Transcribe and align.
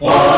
Oil 0.00 0.31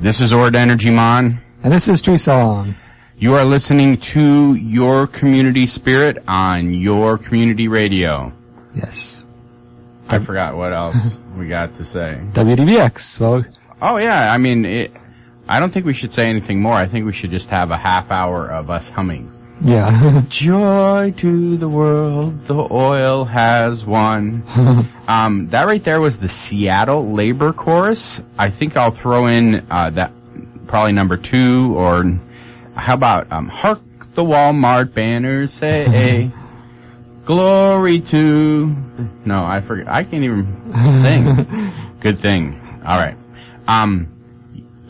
this 0.00 0.20
is 0.20 0.32
Ord 0.32 0.56
Energy 0.56 0.90
Mon. 0.90 1.40
And 1.62 1.72
this 1.72 1.88
is 1.88 2.02
Tree 2.02 2.16
Song. 2.16 2.74
You 3.16 3.34
are 3.34 3.44
listening 3.44 3.98
to 3.98 4.54
Your 4.54 5.06
Community 5.06 5.66
Spirit 5.66 6.22
on 6.26 6.74
Your 6.74 7.16
Community 7.18 7.68
Radio. 7.68 8.32
Yes. 8.74 9.24
I 10.08 10.18
forgot 10.18 10.56
what 10.56 10.72
else 10.72 10.96
we 11.36 11.48
got 11.48 11.76
to 11.78 11.84
say. 11.84 12.18
WDBX. 12.32 13.20
Well, 13.20 13.44
Oh 13.80 13.96
yeah, 13.98 14.32
I 14.32 14.38
mean, 14.38 14.64
it, 14.64 14.92
I 15.48 15.60
don't 15.60 15.72
think 15.72 15.84
we 15.84 15.92
should 15.94 16.12
say 16.12 16.28
anything 16.28 16.60
more. 16.60 16.72
I 16.72 16.86
think 16.86 17.04
we 17.04 17.12
should 17.12 17.30
just 17.30 17.48
have 17.50 17.70
a 17.70 17.76
half 17.76 18.10
hour 18.10 18.48
of 18.50 18.70
us 18.70 18.88
humming. 18.88 19.30
Yeah. 19.64 20.22
Joy 20.28 21.14
to 21.18 21.56
the 21.56 21.68
world, 21.68 22.46
the 22.46 22.54
oil 22.70 23.24
has 23.24 23.84
won. 23.84 24.42
um, 25.08 25.48
that 25.48 25.66
right 25.66 25.82
there 25.82 26.00
was 26.00 26.18
the 26.18 26.28
Seattle 26.28 27.12
Labor 27.12 27.52
Chorus. 27.52 28.20
I 28.38 28.50
think 28.50 28.76
I'll 28.76 28.90
throw 28.90 29.26
in 29.26 29.66
uh, 29.70 29.90
that 29.90 30.12
probably 30.66 30.92
number 30.92 31.16
two, 31.16 31.74
or 31.76 32.04
how 32.76 32.94
about 32.94 33.32
um, 33.32 33.48
"Hark 33.48 33.80
the 34.14 34.22
Walmart 34.22 34.92
banners 34.92 35.52
say, 35.52 36.30
glory 37.24 38.00
to." 38.00 38.76
No, 39.24 39.42
I 39.42 39.60
forget. 39.60 39.88
I 39.88 40.04
can't 40.04 40.24
even 40.24 40.72
sing. 41.02 41.72
Good 42.00 42.20
thing. 42.20 42.60
All 42.84 42.98
right. 42.98 43.16
Um, 43.66 44.13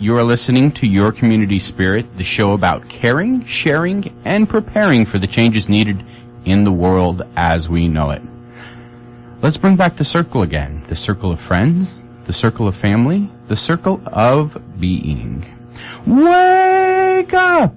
you 0.04 0.18
are 0.18 0.22
listening 0.22 0.70
to 0.70 0.86
Your 0.86 1.12
Community 1.12 1.58
Spirit, 1.58 2.18
the 2.18 2.24
show 2.24 2.52
about 2.52 2.90
caring, 2.90 3.46
sharing, 3.46 4.14
and 4.26 4.46
preparing 4.46 5.06
for 5.06 5.18
the 5.18 5.26
changes 5.26 5.66
needed 5.66 6.04
in 6.44 6.62
the 6.62 6.70
world 6.70 7.22
as 7.34 7.70
we 7.70 7.88
know 7.88 8.10
it. 8.10 8.20
Let's 9.40 9.56
bring 9.56 9.76
back 9.76 9.96
the 9.96 10.04
circle 10.04 10.42
again. 10.42 10.82
The 10.88 10.94
circle 10.94 11.32
of 11.32 11.40
friends, 11.40 11.96
the 12.26 12.34
circle 12.34 12.68
of 12.68 12.76
family, 12.76 13.30
the 13.48 13.56
circle 13.56 14.02
of 14.04 14.78
being. 14.78 15.46
Wake 16.06 17.32
up! 17.32 17.74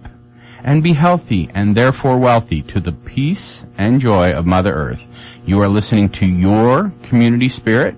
And 0.65 0.83
be 0.83 0.91
healthy 0.91 1.49
and 1.53 1.77
therefore 1.77 2.17
wealthy 2.17 2.61
to 2.63 2.81
the 2.81 2.91
peace 2.91 3.63
and 3.77 4.01
joy 4.01 4.33
of 4.33 4.45
Mother 4.45 4.73
Earth. 4.73 5.01
You 5.45 5.61
are 5.61 5.69
listening 5.69 6.09
to 6.09 6.25
Your 6.25 6.91
Community 7.03 7.47
Spirit. 7.47 7.95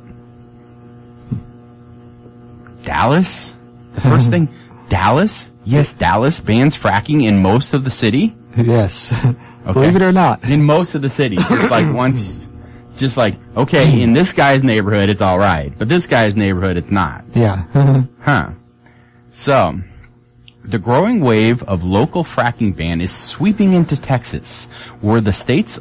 Dallas? 2.84 3.56
First 4.00 4.30
thing, 4.32 4.54
Dallas? 4.90 5.50
Yes, 5.66 5.94
Dallas 5.94 6.40
bans 6.40 6.76
fracking 6.78 7.26
in 7.26 7.42
most 7.42 7.74
of 7.74 7.84
the 7.84 7.92
city. 7.92 8.36
yes. 8.58 9.14
Okay. 9.14 9.74
Believe 9.74 9.96
it 9.98 10.02
or 10.02 10.12
not. 10.12 10.44
In 10.46 10.64
most 10.64 10.96
of 10.96 11.02
the 11.02 11.10
city. 11.10 11.36
Just 11.36 11.70
like 11.70 11.94
once, 11.94 12.40
just 12.98 13.18
like, 13.18 13.36
okay, 13.56 14.02
in 14.02 14.14
this 14.14 14.34
guy's 14.34 14.64
neighborhood 14.64 15.10
it's 15.10 15.22
alright, 15.22 15.78
but 15.78 15.88
this 15.90 16.08
guy's 16.08 16.36
neighborhood 16.36 16.78
it's 16.78 16.92
not. 16.92 17.26
Yeah. 17.36 17.66
Huh. 18.22 18.52
So, 19.32 19.80
the 20.64 20.80
growing 20.80 21.20
wave 21.22 21.64
of 21.64 21.84
local 21.84 22.24
fracking 22.24 22.76
ban 22.76 23.00
is 23.02 23.12
sweeping 23.14 23.74
into 23.74 23.96
Texas, 23.96 24.68
where 25.02 25.22
the 25.22 25.34
state's 25.34 25.80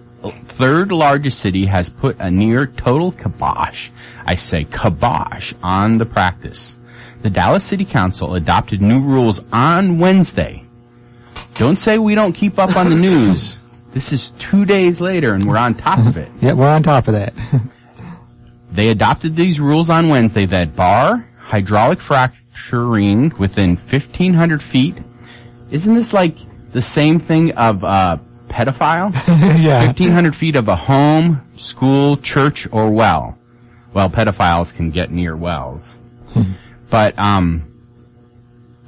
third 0.59 0.93
largest 0.93 1.41
city 1.41 1.67
has 1.67 1.89
put 1.89 2.19
a 2.21 2.31
near 2.31 2.67
total 2.67 3.13
kibosh, 3.13 3.91
I 4.27 4.35
say 4.35 4.65
kibosh, 4.65 5.55
on 5.63 5.99
the 5.99 6.07
practice. 6.07 6.77
The 7.23 7.31
Dallas 7.31 7.65
City 7.65 7.85
Council 7.85 8.35
adopted 8.35 8.81
new 8.81 9.01
rules 9.01 9.41
on 9.53 9.99
Wednesday. 9.99 10.65
Don't 11.55 11.79
say 11.79 11.99
we 11.99 12.15
don't 12.15 12.33
keep 12.33 12.59
up 12.59 12.77
on 12.77 12.91
the 12.91 12.97
news. 12.97 13.59
This 13.91 14.13
is 14.13 14.31
two 14.39 14.67
days 14.67 15.01
later 15.01 15.33
and 15.33 15.45
we're 15.47 15.57
on 15.57 15.75
top 15.75 15.99
of 16.07 16.19
it. 16.19 16.29
yeah, 16.41 16.53
we're 16.53 16.69
on 16.69 16.83
top 16.83 17.09
of 17.09 17.15
that. 17.15 17.33
They 18.71 18.89
adopted 18.91 19.35
these 19.35 19.59
rules 19.59 19.89
on 19.89 20.09
Wednesday 20.11 20.45
that 20.47 20.77
bar 20.77 21.27
hydraulic 21.39 22.01
fracturing 22.01 23.33
within 23.39 23.77
1500 23.77 24.63
feet. 24.63 24.99
Isn't 25.71 25.95
this 25.95 26.13
like 26.13 26.37
the 26.73 26.83
same 26.83 27.19
thing 27.19 27.53
of 27.53 27.83
uh, 27.83 28.19
pedophile? 28.49 29.13
yeah. 29.59 29.87
1500 29.87 30.37
feet 30.37 30.57
of 30.57 30.69
a 30.69 30.77
home, 30.77 31.41
school, 31.57 32.19
church, 32.19 32.69
or 32.71 32.91
well. 32.91 33.39
Well, 33.95 34.11
pedophiles 34.11 34.75
can 34.75 34.91
get 34.91 35.11
near 35.11 35.35
wells. 35.35 35.97
But, 36.91 37.19
um, 37.19 37.69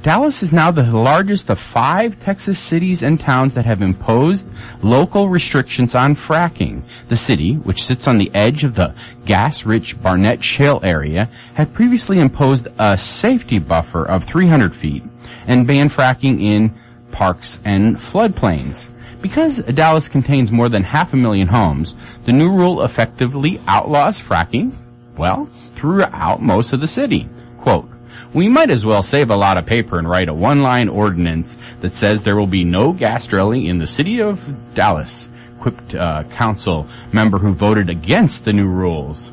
Dallas 0.03 0.43
is 0.43 0.50
now 0.50 0.71
the 0.71 0.83
largest 0.83 1.50
of 1.50 1.59
five 1.59 2.19
Texas 2.25 2.59
cities 2.59 3.03
and 3.03 3.21
towns 3.21 3.53
that 3.53 3.66
have 3.66 3.83
imposed 3.83 4.47
local 4.83 5.28
restrictions 5.28 5.94
on 5.94 6.16
fracking. 6.16 6.84
The 7.11 7.19
city, 7.19 7.56
which 7.56 7.84
sits 7.84 8.09
on 8.09 8.16
the 8.16 8.31
edge 8.33 8.65
of 8.65 8.75
the 8.75 8.94
gas-rich 9.27 10.00
Barnett 10.00 10.43
Shale 10.43 10.81
area, 10.82 11.29
had 11.52 11.75
previously 11.75 12.17
imposed 12.17 12.69
a 12.79 12.97
safety 12.97 13.58
buffer 13.58 14.03
of 14.06 14.25
300 14.25 14.75
feet 14.75 15.03
and 15.46 15.67
banned 15.67 15.91
fracking 15.91 16.41
in 16.41 16.75
parks 17.12 17.61
and 17.67 17.96
floodplains. 17.96 18.88
Because 19.20 19.58
Dallas 19.58 20.08
contains 20.08 20.50
more 20.50 20.70
than 20.70 20.82
half 20.82 21.12
a 21.12 21.17
million 21.17 21.49
homes, 21.49 21.94
the 22.25 22.32
new 22.32 22.49
rule 22.49 22.85
effectively 22.85 23.61
outlaws 23.69 24.19
fracking, 24.19 24.73
well, 25.19 25.44
throughout 25.75 26.41
most 26.41 26.73
of 26.73 26.81
the 26.81 26.88
city. 26.88 27.29
Quote, 27.60 27.88
we 28.32 28.48
might 28.48 28.70
as 28.70 28.84
well 28.84 29.02
save 29.02 29.30
a 29.30 29.36
lot 29.36 29.58
of 29.58 29.66
paper 29.66 29.98
and 29.98 30.08
write 30.08 30.28
a 30.28 30.34
one-line 30.34 30.88
ordinance 30.88 31.56
that 31.80 31.92
says 31.92 32.22
there 32.22 32.36
will 32.36 32.46
be 32.46 32.64
no 32.64 32.92
gas 32.92 33.26
drilling 33.26 33.66
in 33.66 33.78
the 33.78 33.86
city 33.86 34.20
of 34.20 34.40
Dallas, 34.74 35.28
quipped 35.60 35.94
uh, 35.94 36.24
council 36.38 36.88
member 37.12 37.38
who 37.38 37.52
voted 37.54 37.90
against 37.90 38.44
the 38.44 38.52
new 38.52 38.66
rules. 38.68 39.32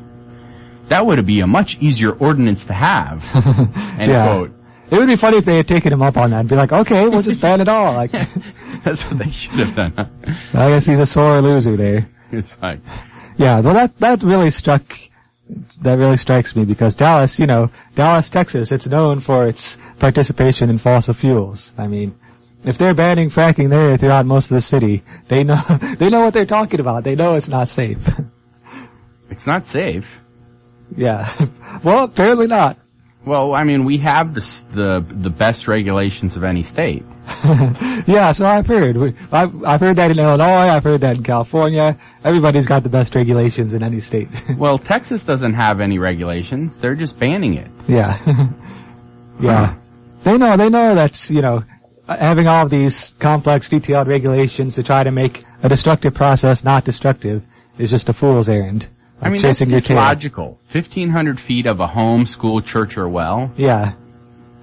That 0.88 1.06
would 1.06 1.24
be 1.26 1.40
a 1.40 1.46
much 1.46 1.78
easier 1.80 2.12
ordinance 2.12 2.64
to 2.66 2.72
have. 2.72 3.24
End 4.00 4.10
Yeah. 4.10 4.24
quote. 4.26 4.52
It 4.90 4.98
would 4.98 5.06
be 5.08 5.16
funny 5.16 5.36
if 5.36 5.44
they 5.44 5.58
had 5.58 5.68
taken 5.68 5.92
him 5.92 6.00
up 6.00 6.16
on 6.16 6.30
that 6.30 6.40
and 6.40 6.48
be 6.48 6.54
like, 6.56 6.72
okay, 6.72 7.06
we'll 7.08 7.20
just 7.22 7.42
ban 7.42 7.60
it 7.60 7.68
all. 7.68 7.92
Like, 7.94 8.14
I 8.14 8.26
That's 8.84 9.02
what 9.04 9.18
they 9.18 9.30
should 9.30 9.52
have 9.58 9.74
done. 9.74 9.92
huh? 10.52 10.68
guess 10.68 10.86
he's 10.86 10.98
a 10.98 11.06
sore 11.06 11.40
loser 11.42 11.76
there. 11.76 12.08
It's 12.32 12.56
like, 12.60 12.80
Yeah, 13.36 13.60
well 13.60 13.74
that, 13.74 13.98
that 13.98 14.22
really 14.22 14.50
struck 14.50 14.82
that 15.82 15.98
really 15.98 16.16
strikes 16.16 16.54
me 16.54 16.64
because 16.64 16.94
Dallas, 16.94 17.38
you 17.38 17.46
know, 17.46 17.70
Dallas, 17.94 18.30
Texas, 18.30 18.70
it's 18.72 18.86
known 18.86 19.20
for 19.20 19.46
its 19.46 19.78
participation 19.98 20.70
in 20.70 20.78
fossil 20.78 21.14
fuels. 21.14 21.72
I 21.78 21.86
mean, 21.88 22.18
if 22.64 22.76
they're 22.78 22.94
banning 22.94 23.30
fracking 23.30 23.70
there 23.70 23.96
throughout 23.96 24.26
most 24.26 24.50
of 24.50 24.54
the 24.56 24.60
city, 24.60 25.02
they 25.28 25.44
know 25.44 25.60
they 25.98 26.10
know 26.10 26.20
what 26.20 26.34
they're 26.34 26.46
talking 26.46 26.80
about. 26.80 27.04
They 27.04 27.14
know 27.16 27.34
it's 27.34 27.48
not 27.48 27.68
safe. 27.68 28.08
It's 29.30 29.46
not 29.46 29.66
safe. 29.66 30.08
yeah. 30.96 31.30
well, 31.84 32.04
apparently 32.04 32.46
not. 32.46 32.78
Well, 33.26 33.54
I 33.54 33.64
mean, 33.64 33.84
we 33.84 33.98
have 33.98 34.32
the 34.32 34.40
the 34.72 35.04
the 35.06 35.28
best 35.30 35.68
regulations 35.68 36.36
of 36.36 36.44
any 36.44 36.62
state. 36.62 37.04
Yeah, 38.06 38.32
so 38.32 38.46
I've 38.46 38.66
heard. 38.66 38.96
I've, 39.30 39.64
I've 39.64 39.80
heard 39.80 39.96
that 39.96 40.10
in 40.10 40.18
Illinois. 40.18 40.68
I've 40.68 40.84
heard 40.84 41.02
that 41.02 41.16
in 41.16 41.22
California. 41.22 41.98
Everybody's 42.24 42.66
got 42.66 42.82
the 42.84 42.88
best 42.88 43.14
regulations 43.14 43.74
in 43.74 43.82
any 43.82 44.00
state. 44.00 44.28
Well, 44.56 44.78
Texas 44.78 45.22
doesn't 45.24 45.54
have 45.54 45.80
any 45.80 45.98
regulations. 45.98 46.76
They're 46.78 46.94
just 46.94 47.18
banning 47.18 47.54
it. 47.54 47.70
Yeah. 47.86 48.18
yeah. 49.40 49.76
They 50.24 50.38
know, 50.38 50.56
they 50.56 50.68
know 50.70 50.94
that's, 50.94 51.30
you 51.30 51.42
know, 51.42 51.64
having 52.08 52.46
all 52.48 52.64
of 52.64 52.70
these 52.70 53.10
complex 53.18 53.68
detailed 53.68 54.08
regulations 54.08 54.76
to 54.76 54.82
try 54.82 55.02
to 55.02 55.10
make 55.10 55.44
a 55.62 55.68
destructive 55.68 56.14
process 56.14 56.64
not 56.64 56.84
destructive 56.84 57.42
is 57.78 57.90
just 57.90 58.08
a 58.08 58.12
fool's 58.12 58.48
errand. 58.48 58.88
I 59.20 59.28
mean, 59.28 59.42
that's 59.42 59.58
chasing 59.58 59.70
your 59.70 59.80
just 59.80 59.90
logical. 59.90 60.58
1,500 60.72 61.38
feet 61.40 61.66
of 61.66 61.80
a 61.80 61.86
home, 61.86 62.24
school, 62.24 62.60
church, 62.62 62.96
or 62.96 63.08
well, 63.08 63.52
Yeah. 63.56 63.92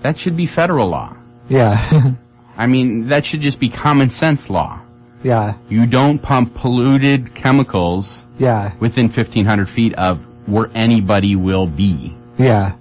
that 0.02 0.18
should 0.18 0.36
be 0.36 0.48
federal 0.48 0.88
law. 0.90 1.16
Yeah. 1.48 2.16
I 2.58 2.68
mean, 2.68 3.08
that 3.10 3.26
should 3.26 3.42
just 3.42 3.60
be 3.60 3.70
common 3.70 4.10
sense 4.12 4.50
law. 4.50 4.80
yeah. 5.24 5.56
You 5.70 5.86
don't 5.88 6.20
pump 6.20 6.54
polluted 6.56 7.34
chemicals 7.36 8.24
Yeah. 8.38 8.72
within 8.80 9.08
1,500 9.10 9.68
feet 9.70 9.94
of 9.96 10.20
where 10.48 10.70
anybody 10.76 11.36
will 11.36 11.66
be. 11.68 12.16
Yeah. 12.38 12.74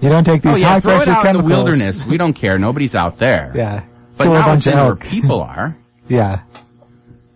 You 0.00 0.10
don't 0.10 0.24
take 0.24 0.42
these 0.42 0.56
Oh 0.56 0.58
yeah, 0.58 0.68
high 0.68 0.80
pressure 0.80 1.10
out 1.10 1.24
in 1.26 1.38
the 1.38 1.44
wilderness. 1.44 2.04
We 2.04 2.18
don't 2.18 2.34
care. 2.34 2.58
Nobody's 2.58 2.94
out 2.94 3.18
there. 3.18 3.52
Yeah. 3.56 3.82
But 4.16 4.24
Kill 4.24 4.34
a 4.34 4.38
now 4.38 4.46
bunch 4.46 4.66
it's 4.66 4.74
of 4.76 4.80
in 4.80 4.86
where 4.86 4.96
people 5.10 5.40
are. 5.42 5.76
Yeah. 6.08 6.40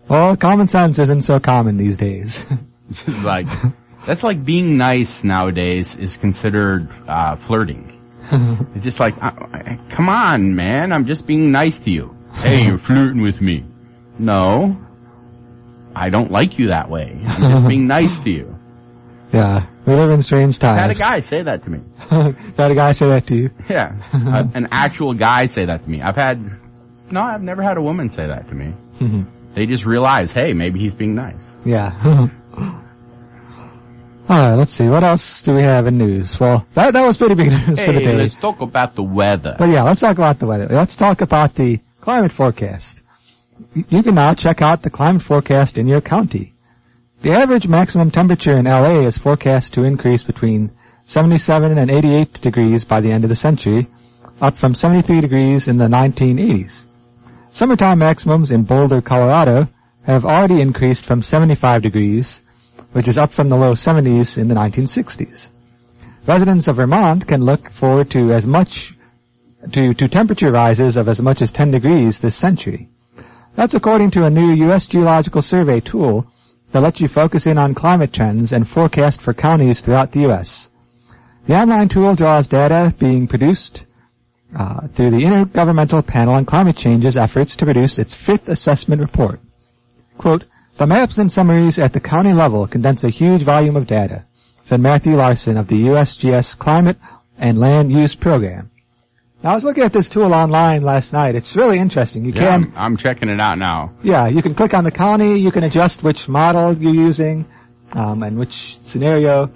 Well, 0.09 0.37
common 0.37 0.67
sense 0.69 0.99
isn't 0.99 1.23
so 1.23 1.39
common 1.41 1.77
these 1.77 1.97
days. 1.97 2.45
Just 2.93 3.23
like, 3.25 3.47
that's 4.07 4.23
like 4.23 4.45
being 4.45 4.77
nice 4.77 5.23
nowadays 5.23 5.95
is 5.97 6.17
considered, 6.17 6.89
uh, 7.07 7.37
flirting. 7.37 8.00
It's 8.75 8.85
just 8.85 9.01
like, 9.01 9.15
uh, 9.23 9.31
uh, 9.53 9.77
come 9.91 10.09
on, 10.09 10.55
man, 10.55 10.93
I'm 10.93 11.05
just 11.07 11.27
being 11.27 11.51
nice 11.51 11.79
to 11.81 11.91
you. 11.91 12.17
Hey, 12.35 12.65
you're 12.67 12.79
flirting 12.89 13.21
with 13.23 13.41
me. 13.41 13.65
No. 14.19 14.77
I 15.95 16.09
don't 16.09 16.31
like 16.31 16.59
you 16.59 16.69
that 16.69 16.89
way. 16.89 17.19
I'm 17.21 17.51
just 17.53 17.69
being 17.69 17.87
nice 17.99 18.17
to 18.21 18.31
you. 18.31 18.57
yeah. 19.33 19.67
We 19.87 19.95
live 19.95 20.11
in 20.11 20.23
strange 20.23 20.59
times. 20.59 20.79
I 20.79 20.83
had 20.83 20.91
a 20.91 20.95
guy 20.95 21.21
say 21.21 21.43
that 21.43 21.65
to 21.65 21.71
me. 21.71 21.81
had 22.57 22.71
a 22.71 22.75
guy 22.75 22.93
say 22.93 23.09
that 23.09 23.27
to 23.29 23.35
you. 23.35 23.51
Yeah. 23.69 23.97
Uh, 24.13 24.45
an 24.55 24.69
actual 24.71 25.15
guy 25.15 25.47
say 25.47 25.65
that 25.65 25.83
to 25.83 25.91
me. 25.91 26.01
I've 26.03 26.15
had, 26.17 26.39
no, 27.11 27.21
I've 27.21 27.43
never 27.43 27.63
had 27.63 27.77
a 27.77 27.83
woman 27.83 28.09
say 28.11 28.27
that 28.27 28.49
to 28.49 28.55
me. 28.55 28.73
They 29.55 29.67
just 29.67 29.85
realize, 29.87 30.31
hey, 30.31 30.53
maybe 30.53 30.79
he's 30.79 30.95
being 30.95 31.15
nice. 31.17 31.57
Yeah. 31.65 32.29
Alright, 34.31 34.57
let's 34.57 34.73
see. 34.73 34.89
What 34.89 35.03
else 35.03 35.43
do 35.43 35.55
we 35.55 35.63
have 35.63 35.89
in 35.89 35.99
news? 35.99 36.39
Well, 36.39 36.65
that, 36.75 36.93
that 36.93 37.05
was 37.05 37.17
pretty 37.17 37.35
big 37.35 37.51
news 37.51 37.67
for 37.81 37.93
the 37.93 38.01
day. 38.01 38.15
let's 38.15 38.37
talk 38.37 38.61
about 38.61 38.95
the 38.95 39.03
weather. 39.03 39.57
But 39.59 39.71
yeah, 39.71 39.83
let's 39.83 40.01
talk 40.01 40.17
about 40.19 40.39
the 40.39 40.47
weather. 40.47 40.69
Let's 40.71 40.95
talk 40.95 41.21
about 41.21 41.57
the 41.57 41.81
climate 42.01 42.31
forecast. 42.31 43.03
You 43.75 44.05
can 44.05 44.15
now 44.15 44.35
check 44.35 44.63
out 44.63 44.83
the 44.83 44.91
climate 44.91 45.23
forecast 45.23 45.79
in 45.79 45.89
your 45.89 46.01
county. 46.01 46.55
The 47.23 47.33
average 47.33 47.67
maximum 47.67 48.13
temperature 48.13 48.57
in 48.57 48.67
LA 48.67 49.01
is 49.01 49.19
forecast 49.19 49.75
to 49.75 49.83
increase 49.83 50.23
between 50.23 50.71
77 51.03 51.77
and 51.77 51.91
88 51.91 52.35
degrees 52.35 52.85
by 52.85 53.01
the 53.01 53.11
end 53.11 53.25
of 53.25 53.31
the 53.31 53.37
century, 53.37 53.89
up 54.41 54.55
from 54.55 54.77
73 54.77 55.21
degrees 55.21 55.67
in 55.67 55.77
the 55.77 55.89
1980s. 55.89 56.85
Summertime 57.51 57.99
maximums 57.99 58.53
in 58.53 58.63
Boulder, 58.63 59.03
Colorado 59.03 59.69
have 60.05 60.25
already 60.25 60.61
increased 60.61 61.05
from 61.05 61.21
75 61.21 61.83
degrees, 61.83 62.43
which 62.93 63.09
is 63.09 63.19
up 63.19 63.31
from 63.31 63.49
the 63.49 63.57
low 63.57 63.73
70s 63.73 64.39
in 64.39 64.49
the 64.49 64.55
1960s. 64.55 65.49
Residents 66.27 66.69
of 66.69 66.77
Vermont 66.77 67.27
can 67.27 67.45
look 67.45 67.71
forward 67.71 68.11
to 68.11 68.33
as 68.33 68.47
much 68.47 68.95
to, 69.73 69.95
to 69.95 70.09
temperature 70.09 70.51
rises 70.51 70.97
of 70.97 71.09
as 71.09 71.21
much 71.21 71.43
as 71.43 71.53
10 71.53 71.71
degrees 71.71 72.19
this 72.19 72.37
century. 72.37 72.89
That's 73.55 73.75
according 73.75 74.13
to 74.13 74.25
a 74.25 74.31
new 74.31 74.53
U.S. 74.67 74.87
Geological 74.87 75.43
Survey 75.43 75.81
tool 75.81 76.27
that 76.73 76.81
lets 76.81 77.01
you 77.01 77.09
focus 77.09 77.47
in 77.47 77.59
on 77.59 77.75
climate 77.75 78.13
trends 78.13 78.53
and 78.53 78.67
forecast 78.67 79.21
for 79.21 79.35
counties 79.35 79.81
throughout 79.81 80.13
the 80.13 80.21
U.S. 80.21 80.71
The 81.47 81.55
online 81.55 81.89
tool 81.89 82.15
draws 82.15 82.49
data 82.49 82.95
being 82.99 83.27
produced 83.27 83.87
uh, 84.57 84.87
through 84.89 85.11
the 85.11 85.23
Intergovernmental 85.23 86.07
Panel 86.07 86.35
on 86.35 86.45
Climate 86.45 86.77
Change's 86.77 87.17
efforts 87.17 87.57
to 87.57 87.65
produce 87.65 87.99
its 87.99 88.15
fifth 88.15 88.49
assessment 88.49 89.01
report. 89.01 89.41
Quote, 90.19 90.45
the 90.81 90.87
maps 90.87 91.19
and 91.19 91.31
summaries 91.31 91.79
at 91.79 91.93
the 91.93 92.01
county 92.01 92.33
level 92.33 92.67
condense 92.67 93.05
a 93.05 93.11
huge 93.11 93.43
volume 93.43 93.77
of 93.77 93.87
data, 93.87 94.25
said 94.65 94.81
Matthew 94.81 95.15
Larson 95.15 95.59
of 95.59 95.69
the 95.69 95.85
USGS 95.89 96.57
Climate 96.57 96.97
and 97.37 97.61
Land 97.61 97.93
Use 97.93 98.15
Program. 98.15 98.71
Now 99.43 99.51
I 99.53 99.55
was 99.57 99.63
looking 99.63 99.85
at 99.85 99.93
this 99.93 100.09
tool 100.09 100.33
online 100.33 100.81
last 100.81 101.13
night. 101.13 101.35
It's 101.35 101.55
really 101.55 101.79
interesting. 101.79 102.25
You 102.25 102.33
Yeah, 102.33 102.41
can 102.41 102.65
I'm, 102.65 102.73
I'm 102.77 102.97
checking 102.97 103.29
it 103.29 103.43
out 103.43 103.59
now. 103.59 103.93
yeah, 104.03 104.27
you 104.29 104.41
can 104.41 104.55
click 104.55 104.73
on 104.73 104.85
the 104.85 104.91
county, 104.91 105.39
you 105.39 105.53
can 105.53 105.65
adjust 105.65 106.03
which 106.03 106.31
model 106.31 106.73
you're 106.73 106.95
using, 106.95 107.45
um, 107.95 108.23
and 108.23 108.39
which 108.39 108.79
scenario. 108.85 109.51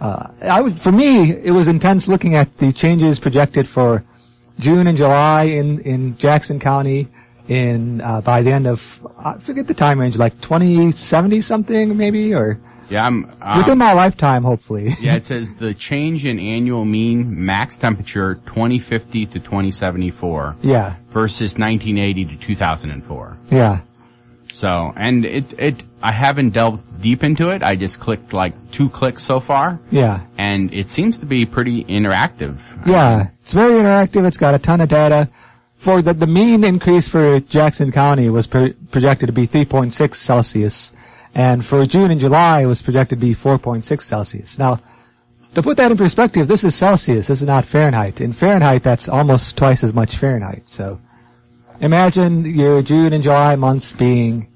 Uh, 0.00 0.28
I 0.40 0.62
would, 0.62 0.80
for 0.80 0.92
me, 0.92 1.30
it 1.30 1.50
was 1.50 1.68
intense 1.68 2.08
looking 2.08 2.36
at 2.36 2.56
the 2.56 2.72
changes 2.72 3.20
projected 3.20 3.68
for 3.68 4.02
June 4.58 4.86
and 4.86 4.96
July 4.96 5.42
in, 5.42 5.80
in 5.80 6.16
Jackson 6.16 6.58
County 6.58 7.08
in, 7.50 8.00
uh, 8.00 8.20
by 8.20 8.42
the 8.42 8.52
end 8.52 8.68
of, 8.68 9.04
I 9.18 9.36
forget 9.36 9.66
the 9.66 9.74
time 9.74 9.98
range, 9.98 10.16
like 10.16 10.40
2070 10.40 11.40
something 11.40 11.96
maybe, 11.96 12.32
or 12.32 12.60
Yeah, 12.88 13.04
I'm. 13.04 13.28
Um, 13.42 13.58
within 13.58 13.76
my 13.76 13.92
lifetime 13.92 14.44
hopefully. 14.44 14.94
yeah, 15.00 15.16
it 15.16 15.26
says 15.26 15.52
the 15.56 15.74
change 15.74 16.24
in 16.24 16.38
annual 16.38 16.84
mean 16.84 17.44
max 17.44 17.76
temperature 17.76 18.36
2050 18.46 19.26
to 19.26 19.40
2074 19.40 20.56
yeah, 20.62 20.94
versus 21.10 21.58
1980 21.58 22.36
to 22.36 22.46
2004. 22.46 23.36
yeah, 23.50 23.80
So, 24.52 24.92
and 24.94 25.24
it, 25.24 25.52
it, 25.58 25.82
I 26.00 26.14
haven't 26.14 26.50
delved 26.50 27.02
deep 27.02 27.24
into 27.24 27.48
it. 27.48 27.64
I 27.64 27.74
just 27.74 27.98
clicked 27.98 28.32
like 28.32 28.54
two 28.70 28.88
clicks 28.88 29.24
so 29.24 29.40
far, 29.40 29.80
yeah. 29.90 30.24
and 30.38 30.72
it 30.72 30.88
seems 30.88 31.16
to 31.18 31.26
be 31.26 31.46
pretty 31.46 31.82
interactive. 31.82 32.60
Yeah, 32.86 33.30
it's 33.42 33.52
very 33.54 33.74
interactive. 33.74 34.24
It's 34.24 34.38
got 34.38 34.54
a 34.54 34.60
ton 34.60 34.80
of 34.80 34.88
data. 34.88 35.28
For 35.80 36.02
the, 36.02 36.12
the 36.12 36.26
mean 36.26 36.62
increase 36.62 37.08
for 37.08 37.40
Jackson 37.40 37.90
County 37.90 38.28
was 38.28 38.46
pro- 38.46 38.74
projected 38.90 39.28
to 39.28 39.32
be 39.32 39.46
3.6 39.46 40.14
Celsius, 40.14 40.92
and 41.34 41.64
for 41.64 41.86
June 41.86 42.10
and 42.10 42.20
July 42.20 42.60
it 42.60 42.66
was 42.66 42.82
projected 42.82 43.18
to 43.18 43.26
be 43.26 43.34
4.6 43.34 44.02
Celsius. 44.02 44.58
Now, 44.58 44.80
to 45.54 45.62
put 45.62 45.78
that 45.78 45.90
in 45.90 45.96
perspective, 45.96 46.48
this 46.48 46.64
is 46.64 46.74
Celsius. 46.74 47.28
This 47.28 47.40
is 47.40 47.46
not 47.46 47.64
Fahrenheit. 47.64 48.20
In 48.20 48.34
Fahrenheit, 48.34 48.82
that's 48.82 49.08
almost 49.08 49.56
twice 49.56 49.82
as 49.82 49.94
much 49.94 50.18
Fahrenheit. 50.18 50.68
So, 50.68 51.00
imagine 51.80 52.44
your 52.44 52.82
June 52.82 53.14
and 53.14 53.22
July 53.22 53.56
months 53.56 53.90
being 53.90 54.48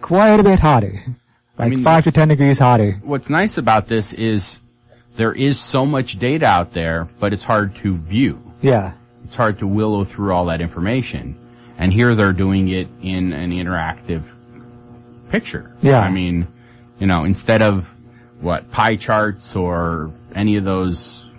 quite 0.00 0.40
a 0.40 0.42
bit 0.42 0.60
hotter, 0.60 1.04
like 1.58 1.72
mean, 1.72 1.84
five 1.84 2.04
to 2.04 2.10
ten 2.10 2.28
degrees 2.28 2.58
hotter. 2.58 2.92
What's 3.02 3.28
nice 3.28 3.58
about 3.58 3.86
this 3.86 4.14
is 4.14 4.60
there 5.18 5.34
is 5.34 5.60
so 5.60 5.84
much 5.84 6.18
data 6.18 6.46
out 6.46 6.72
there, 6.72 7.06
but 7.20 7.34
it's 7.34 7.44
hard 7.44 7.76
to 7.82 7.98
view. 7.98 8.40
Yeah, 8.62 8.94
It's 9.24 9.36
hard 9.36 9.58
to 9.60 9.66
willow 9.66 10.04
through 10.04 10.32
all 10.32 10.46
that 10.46 10.60
information. 10.60 11.36
And 11.78 11.92
here 11.92 12.14
they're 12.14 12.32
doing 12.32 12.68
it 12.68 12.88
in 13.02 13.32
an 13.32 13.50
interactive 13.50 14.22
picture. 15.30 15.74
Yeah. 15.80 16.00
I 16.00 16.10
mean, 16.10 16.46
you 16.98 17.06
know, 17.06 17.24
instead 17.24 17.62
of 17.62 17.86
what 18.40 18.70
pie 18.70 18.96
charts 18.96 19.56
or 19.56 20.12
any 20.34 20.56
of 20.56 20.64
those, 20.64 21.30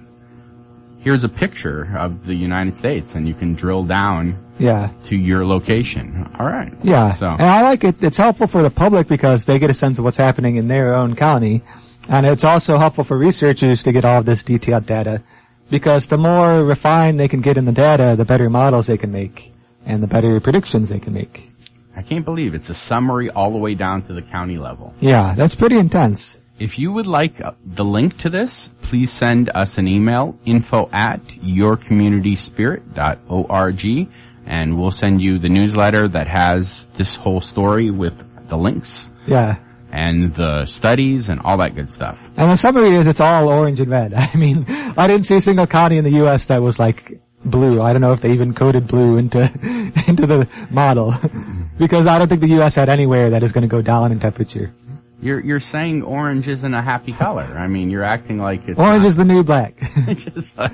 here's 0.99 1.23
a 1.23 1.29
picture 1.29 1.95
of 1.97 2.25
the 2.25 2.33
United 2.33 2.75
States 2.75 3.15
and 3.15 3.27
you 3.27 3.33
can 3.33 3.53
drill 3.53 3.83
down 3.83 4.37
yeah. 4.57 4.91
to 5.05 5.15
your 5.15 5.45
location. 5.45 6.29
All 6.39 6.47
right. 6.47 6.73
Yeah, 6.83 7.13
So 7.13 7.27
and 7.27 7.41
I 7.41 7.61
like 7.61 7.83
it. 7.83 8.01
It's 8.03 8.17
helpful 8.17 8.47
for 8.47 8.63
the 8.63 8.69
public 8.69 9.07
because 9.07 9.45
they 9.45 9.59
get 9.59 9.69
a 9.69 9.73
sense 9.73 9.97
of 9.97 10.03
what's 10.03 10.17
happening 10.17 10.55
in 10.55 10.67
their 10.67 10.95
own 10.95 11.15
county, 11.15 11.61
and 12.09 12.25
it's 12.25 12.43
also 12.43 12.77
helpful 12.77 13.03
for 13.03 13.17
researchers 13.17 13.83
to 13.83 13.91
get 13.91 14.05
all 14.05 14.19
of 14.19 14.25
this 14.25 14.43
detailed 14.43 14.85
data, 14.85 15.21
because 15.69 16.07
the 16.07 16.17
more 16.17 16.63
refined 16.63 17.19
they 17.19 17.27
can 17.27 17.41
get 17.41 17.57
in 17.57 17.65
the 17.65 17.71
data, 17.71 18.15
the 18.17 18.25
better 18.25 18.49
models 18.49 18.87
they 18.87 18.97
can 18.97 19.11
make, 19.11 19.51
and 19.85 20.01
the 20.01 20.07
better 20.07 20.39
predictions 20.39 20.89
they 20.89 20.99
can 20.99 21.13
make. 21.13 21.49
I 21.95 22.01
can't 22.01 22.25
believe 22.25 22.53
it's 22.53 22.69
a 22.69 22.73
summary 22.73 23.29
all 23.29 23.51
the 23.51 23.57
way 23.57 23.73
down 23.73 24.01
to 24.03 24.13
the 24.13 24.21
county 24.21 24.57
level. 24.57 24.93
Yeah, 24.99 25.33
that's 25.35 25.55
pretty 25.55 25.77
intense. 25.77 26.39
If 26.59 26.77
you 26.79 26.91
would 26.93 27.07
like 27.07 27.41
uh, 27.41 27.51
the 27.65 27.83
link 27.83 28.17
to 28.19 28.29
this, 28.29 28.69
please 28.81 29.11
send 29.11 29.49
us 29.53 29.77
an 29.77 29.87
email, 29.87 30.37
info 30.45 30.89
at 30.91 31.25
yourcommunityspirit.org, 31.27 34.09
and 34.45 34.79
we'll 34.79 34.91
send 34.91 35.21
you 35.21 35.39
the 35.39 35.49
newsletter 35.49 36.07
that 36.07 36.27
has 36.27 36.85
this 36.95 37.15
whole 37.15 37.41
story 37.41 37.91
with 37.91 38.47
the 38.47 38.57
links. 38.57 39.09
Yeah, 39.25 39.57
and 39.95 40.35
the 40.35 40.65
studies 40.65 41.29
and 41.29 41.39
all 41.39 41.57
that 41.57 41.73
good 41.75 41.89
stuff. 41.91 42.19
And 42.35 42.49
the 42.51 42.55
summary 42.57 42.95
is 42.95 43.07
it's 43.07 43.21
all 43.21 43.47
orange 43.47 43.79
and 43.79 43.89
red. 43.89 44.13
I 44.17 44.35
mean, 44.35 44.65
I 44.67 45.07
didn't 45.07 45.25
see 45.25 45.35
a 45.37 45.41
single 45.41 45.67
county 45.67 45.97
in 45.97 46.03
the 46.03 46.11
U.S. 46.23 46.47
that 46.47 46.61
was 46.61 46.77
like 46.77 47.19
blue. 47.45 47.81
I 47.81 47.93
don't 47.93 48.01
know 48.01 48.11
if 48.11 48.21
they 48.21 48.31
even 48.31 48.53
coded 48.53 48.87
blue 48.87 49.17
into 49.17 49.39
into 50.07 50.25
the 50.27 50.47
model 50.69 51.13
because 51.77 52.05
I 52.07 52.19
don't 52.19 52.27
think 52.27 52.41
the 52.41 52.49
U.S. 52.59 52.75
had 52.75 52.89
anywhere 52.89 53.29
that 53.31 53.41
is 53.43 53.51
going 53.53 53.61
to 53.63 53.67
go 53.67 53.81
down 53.81 54.11
in 54.11 54.19
temperature. 54.19 54.73
You're 55.21 55.39
you're 55.39 55.59
saying 55.61 56.03
orange 56.03 56.47
isn't 56.49 56.73
a 56.73 56.81
happy 56.81 57.13
color. 57.13 57.43
I 57.43 57.67
mean, 57.67 57.89
you're 57.89 58.03
acting 58.03 58.37
like 58.37 58.67
it's 58.67 58.77
Orange 58.77 59.03
not. 59.03 59.07
is 59.07 59.15
the 59.15 59.23
new 59.25 59.43
black. 59.43 59.79
Just 60.07 60.57
like- 60.57 60.73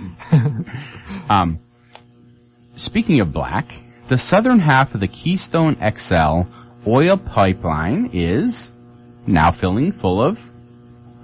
um, 1.30 1.60
speaking 2.76 3.20
of 3.20 3.32
black, 3.32 3.76
the 4.08 4.18
southern 4.18 4.60
half 4.60 4.96
of 4.96 5.00
the 5.00 5.08
Keystone 5.08 5.78
XL 5.96 6.42
oil 6.88 7.18
pipeline 7.18 8.10
is 8.14 8.72
now 9.28 9.52
filling 9.52 9.92
full 9.92 10.22
of 10.22 10.40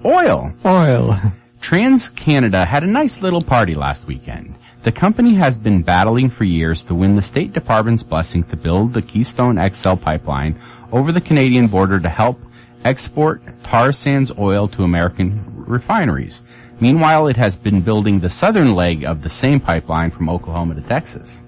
oil. 0.05 0.53
Oil. 0.65 1.15
TransCanada 1.61 2.65
had 2.65 2.83
a 2.83 2.87
nice 2.87 3.21
little 3.21 3.41
party 3.41 3.75
last 3.75 4.05
weekend. 4.05 4.55
The 4.83 4.91
company 4.91 5.35
has 5.35 5.57
been 5.57 5.81
battling 5.81 6.29
for 6.29 6.43
years 6.43 6.85
to 6.85 6.95
win 6.95 7.15
the 7.15 7.21
State 7.21 7.51
Department's 7.51 8.03
blessing 8.03 8.43
to 8.45 8.55
build 8.55 8.93
the 8.93 9.01
Keystone 9.01 9.59
XL 9.69 9.95
pipeline 9.95 10.59
over 10.91 11.11
the 11.11 11.19
Canadian 11.19 11.67
border 11.67 11.99
to 11.99 12.09
help 12.09 12.39
export 12.85 13.41
tar 13.63 13.91
sands 13.91 14.31
oil 14.37 14.67
to 14.69 14.83
American 14.83 15.65
refineries. 15.67 16.39
Meanwhile, 16.79 17.27
it 17.27 17.37
has 17.37 17.55
been 17.55 17.81
building 17.81 18.19
the 18.19 18.29
southern 18.29 18.75
leg 18.75 19.03
of 19.03 19.23
the 19.23 19.29
same 19.29 19.59
pipeline 19.59 20.11
from 20.11 20.29
Oklahoma 20.29 20.75
to 20.75 20.81
Texas. 20.81 21.43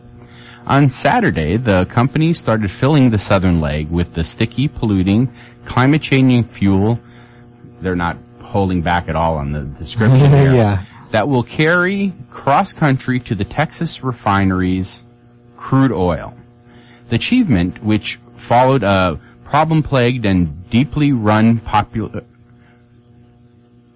On 0.66 0.90
Saturday, 0.90 1.58
the 1.58 1.86
company 1.86 2.34
started 2.34 2.70
filling 2.70 3.10
the 3.10 3.18
southern 3.18 3.60
leg 3.60 3.90
with 3.90 4.14
the 4.14 4.24
sticky, 4.24 4.68
polluting, 4.68 5.34
climate-changing 5.70 6.44
fuel. 6.46 7.00
They're 7.82 7.96
not 7.96 8.18
holding 8.42 8.82
back 8.82 9.08
at 9.08 9.16
all 9.16 9.36
on 9.36 9.52
the 9.52 9.62
description 9.62 10.30
here. 10.32 10.54
yeah. 10.54 10.86
That 11.12 11.28
will 11.28 11.44
carry 11.44 12.14
cross-country 12.30 13.22
to 13.22 13.36
the 13.36 13.46
Texas 13.46 14.04
refineries 14.04 15.04
crude 15.58 15.92
oil. 15.92 16.34
The 17.10 17.16
achievement, 17.16 17.84
which 17.84 18.20
followed 18.36 18.84
a 18.84 19.20
problem-plagued 19.46 20.26
and 20.26 20.70
deeply 20.70 21.12
run 21.12 21.60
popular, 21.60 22.24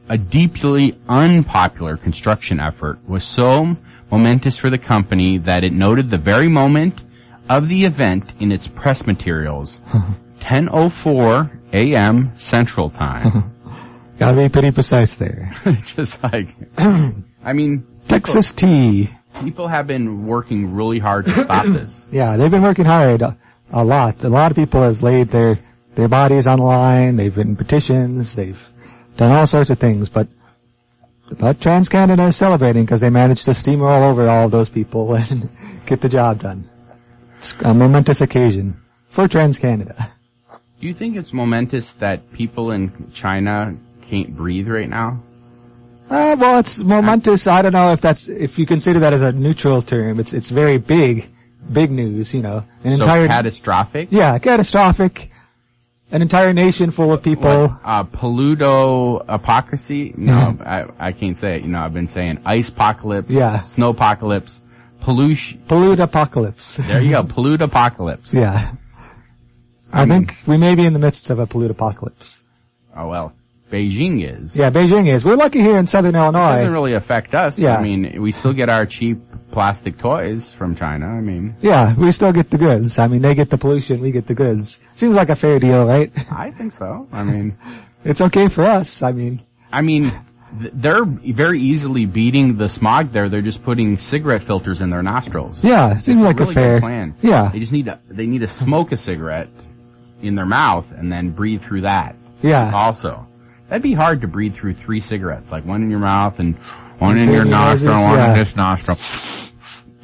a 0.10 0.18
deeply 0.18 0.96
unpopular 1.08 1.98
construction 1.98 2.60
effort 2.60 3.00
was 3.08 3.24
so 3.24 3.76
momentous 4.12 4.58
for 4.58 4.70
the 4.70 4.78
company 4.78 5.38
that 5.40 5.64
it 5.64 5.72
noted 5.74 6.10
the 6.10 6.18
very 6.18 6.50
moment 6.50 7.02
of 7.50 7.68
the 7.68 7.86
event 7.86 8.32
in 8.40 8.52
its 8.52 8.68
press 8.68 9.06
materials. 9.08 9.80
10:04 10.40 11.50
a.m. 11.74 12.32
Central 12.38 12.90
Time. 12.90 13.54
Gotta 14.20 14.38
be 14.38 14.48
pretty 14.48 14.72
precise 14.72 15.16
there. 15.16 15.54
Just 15.84 16.22
like 16.24 16.56
I 16.78 17.54
mean, 17.54 17.86
Texas 18.08 18.54
tea. 18.54 19.10
people 19.42 19.68
have 19.68 19.88
been 19.88 20.26
working 20.26 20.76
really 20.76 21.00
hard 21.00 21.26
to 21.26 21.32
stop 21.44 21.66
this. 21.74 22.08
Yeah, 22.12 22.38
they've 22.38 22.52
been 22.52 22.62
working 22.62 22.86
hard 22.86 23.22
a, 23.22 23.38
a 23.72 23.84
lot. 23.84 24.24
A 24.24 24.30
lot 24.30 24.52
of 24.52 24.56
people 24.56 24.84
have 24.84 25.02
laid 25.02 25.30
their, 25.30 25.58
their 25.96 26.08
bodies 26.08 26.48
on 26.48 26.60
the 26.60 26.66
line. 26.66 27.16
They've 27.16 27.36
written 27.36 27.56
petitions. 27.56 28.36
They've 28.36 28.62
done 29.18 29.32
all 29.32 29.48
sorts 29.48 29.72
of 29.72 29.80
things, 29.80 30.10
but, 30.10 30.28
but 31.30 31.60
TransCanada 31.60 32.28
is 32.28 32.36
celebrating 32.36 32.86
because 32.86 33.02
they 33.02 33.10
managed 33.10 33.46
to 33.46 33.52
steamroll 33.52 34.10
over 34.10 34.30
all 34.30 34.48
those 34.48 34.70
people 34.70 35.16
and 35.16 35.50
get 35.86 36.02
the 36.02 36.10
job 36.10 36.44
done. 36.44 36.70
It's 37.40 37.56
a 37.62 37.74
momentous 37.74 38.22
occasion 38.22 38.80
for 39.08 39.28
TransCanada. 39.28 40.12
Do 40.84 40.90
you 40.90 40.94
think 40.94 41.16
it's 41.16 41.32
momentous 41.32 41.94
that 41.94 42.34
people 42.34 42.72
in 42.72 43.10
China 43.14 43.74
can't 44.10 44.36
breathe 44.36 44.68
right 44.68 44.90
now? 44.90 45.24
Uh, 46.10 46.36
well, 46.38 46.60
it's 46.60 46.80
momentous. 46.80 47.48
I 47.48 47.62
don't 47.62 47.72
know 47.72 47.94
if 47.94 48.02
that's, 48.02 48.28
if 48.28 48.60
you 48.60 48.66
consider 48.66 49.00
that 49.00 49.14
as 49.14 49.22
a 49.22 49.32
neutral 49.32 49.82
term. 49.82 50.20
It's, 50.20 50.34
it's 50.34 50.50
very 50.50 50.80
big, 50.80 51.30
big 51.72 51.90
news, 51.90 52.34
you 52.34 52.42
know. 52.42 52.66
An 52.84 52.98
so 52.98 53.06
entire, 53.06 53.30
catastrophic? 53.30 54.10
yeah, 54.12 54.38
catastrophic. 54.40 55.32
An 56.12 56.22
entire 56.22 56.52
nation 56.52 56.92
full 56.92 57.14
of 57.14 57.24
people. 57.24 57.70
What, 57.70 57.80
uh, 57.86 58.04
polluto 58.04 59.24
apocalypse? 59.26 60.18
No, 60.18 60.58
I, 60.66 60.88
I 61.00 61.12
can't 61.14 61.38
say 61.38 61.56
it. 61.56 61.62
You 61.62 61.70
know, 61.70 61.80
I've 61.80 61.94
been 61.94 62.10
saying 62.10 62.42
ice 62.46 62.68
apocalypse, 62.68 63.30
Yeah. 63.30 63.62
snow 63.62 63.92
apocalypse, 63.92 64.60
pollution. 65.00 65.60
Pollute 65.66 66.02
apocalypse. 66.02 66.76
There 66.76 67.02
you 67.02 67.14
go, 67.14 67.24
pollute 67.30 67.62
apocalypse. 67.62 68.34
yeah. 68.34 68.74
I, 69.94 70.02
I 70.02 70.06
mean- 70.06 70.26
think 70.28 70.38
we 70.48 70.58
may 70.58 70.76
be 70.76 70.86
in 70.86 70.94
the 70.94 71.00
midst 71.00 71.30
of 71.30 71.40
a 71.40 71.46
pollute 71.48 71.72
apocalypse. 71.72 72.42
Oh 72.96 73.08
well, 73.08 73.34
Beijing 73.72 74.24
is. 74.44 74.56
Yeah, 74.56 74.70
Beijing 74.70 75.08
is. 75.08 75.24
We're 75.26 75.36
lucky 75.36 75.60
here 75.60 75.76
in 75.76 75.88
southern 75.88 76.16
Illinois. 76.16 76.56
It 76.56 76.58
doesn't 76.60 76.74
really 76.74 76.94
affect 76.94 77.34
us. 77.34 77.58
Yeah. 77.58 77.78
I 77.78 77.82
mean, 77.82 78.22
we 78.22 78.32
still 78.32 78.54
get 78.54 78.70
our 78.70 78.86
cheap 78.86 79.20
plastic 79.52 79.98
toys 79.98 80.52
from 80.54 80.76
China. 80.76 81.08
I 81.08 81.22
mean, 81.22 81.56
Yeah, 81.62 81.96
we 81.96 82.12
still 82.12 82.32
get 82.34 82.50
the 82.52 82.58
goods. 82.58 83.00
I 83.00 83.08
mean, 83.08 83.22
they 83.22 83.34
get 83.36 83.50
the 83.50 83.58
pollution, 83.58 84.00
we 84.02 84.12
get 84.12 84.28
the 84.28 84.34
goods. 84.36 84.80
Seems 84.96 85.16
like 85.16 85.30
a 85.30 85.36
fair 85.36 85.58
deal, 85.60 85.86
right? 85.88 86.12
I 86.32 86.52
think 86.52 86.74
so. 86.74 87.08
I 87.12 87.24
mean, 87.24 87.58
It's 88.04 88.22
okay 88.22 88.48
for 88.48 88.64
us. 88.64 89.02
I 89.02 89.12
mean, 89.12 89.42
I 89.72 89.82
mean, 89.82 90.12
they're 90.52 91.04
very 91.06 91.60
easily 91.60 92.06
beating 92.06 92.58
the 92.58 92.70
smog 92.70 93.12
there. 93.12 93.28
They're 93.30 93.42
just 93.42 93.64
putting 93.64 93.98
cigarette 93.98 94.44
filters 94.44 94.82
in 94.82 94.90
their 94.92 95.02
nostrils. 95.02 95.64
yeah, 95.64 95.96
it 95.98 96.02
seems 96.02 96.22
It's 96.22 96.26
like 96.26 96.40
really 96.40 96.52
a 96.52 96.54
fair 96.54 96.74
good 96.76 96.82
plan. 96.82 97.16
Yeah, 97.24 97.50
They 97.52 97.60
just 97.60 97.72
need 97.72 97.86
to, 97.86 98.00
they 98.08 98.28
need 98.28 98.40
to 98.42 98.48
smoke 98.48 98.92
a 98.92 98.98
cigarette 98.98 99.50
in 100.24 100.36
their 100.36 100.46
mouth 100.46 100.86
and 100.92 101.12
then 101.12 101.32
breathe 101.32 101.64
through 101.64 101.82
that 101.82 102.16
yeah. 102.42 102.72
also. 102.74 103.28
That'd 103.70 103.82
be 103.82 103.94
hard 103.94 104.22
to 104.22 104.28
breathe 104.28 104.56
through 104.56 104.76
three 104.76 105.00
cigarettes, 105.00 105.52
like 105.52 105.66
one 105.66 105.82
in 105.82 105.90
your 105.90 106.00
mouth 106.00 106.40
and 106.40 106.56
one 107.00 107.18
in 107.18 107.32
your 107.32 107.46
nostril, 107.46 107.94
one 107.94 108.16
yeah. 108.16 108.34
in 108.34 108.40
this 108.40 108.56
nostril. 108.56 108.98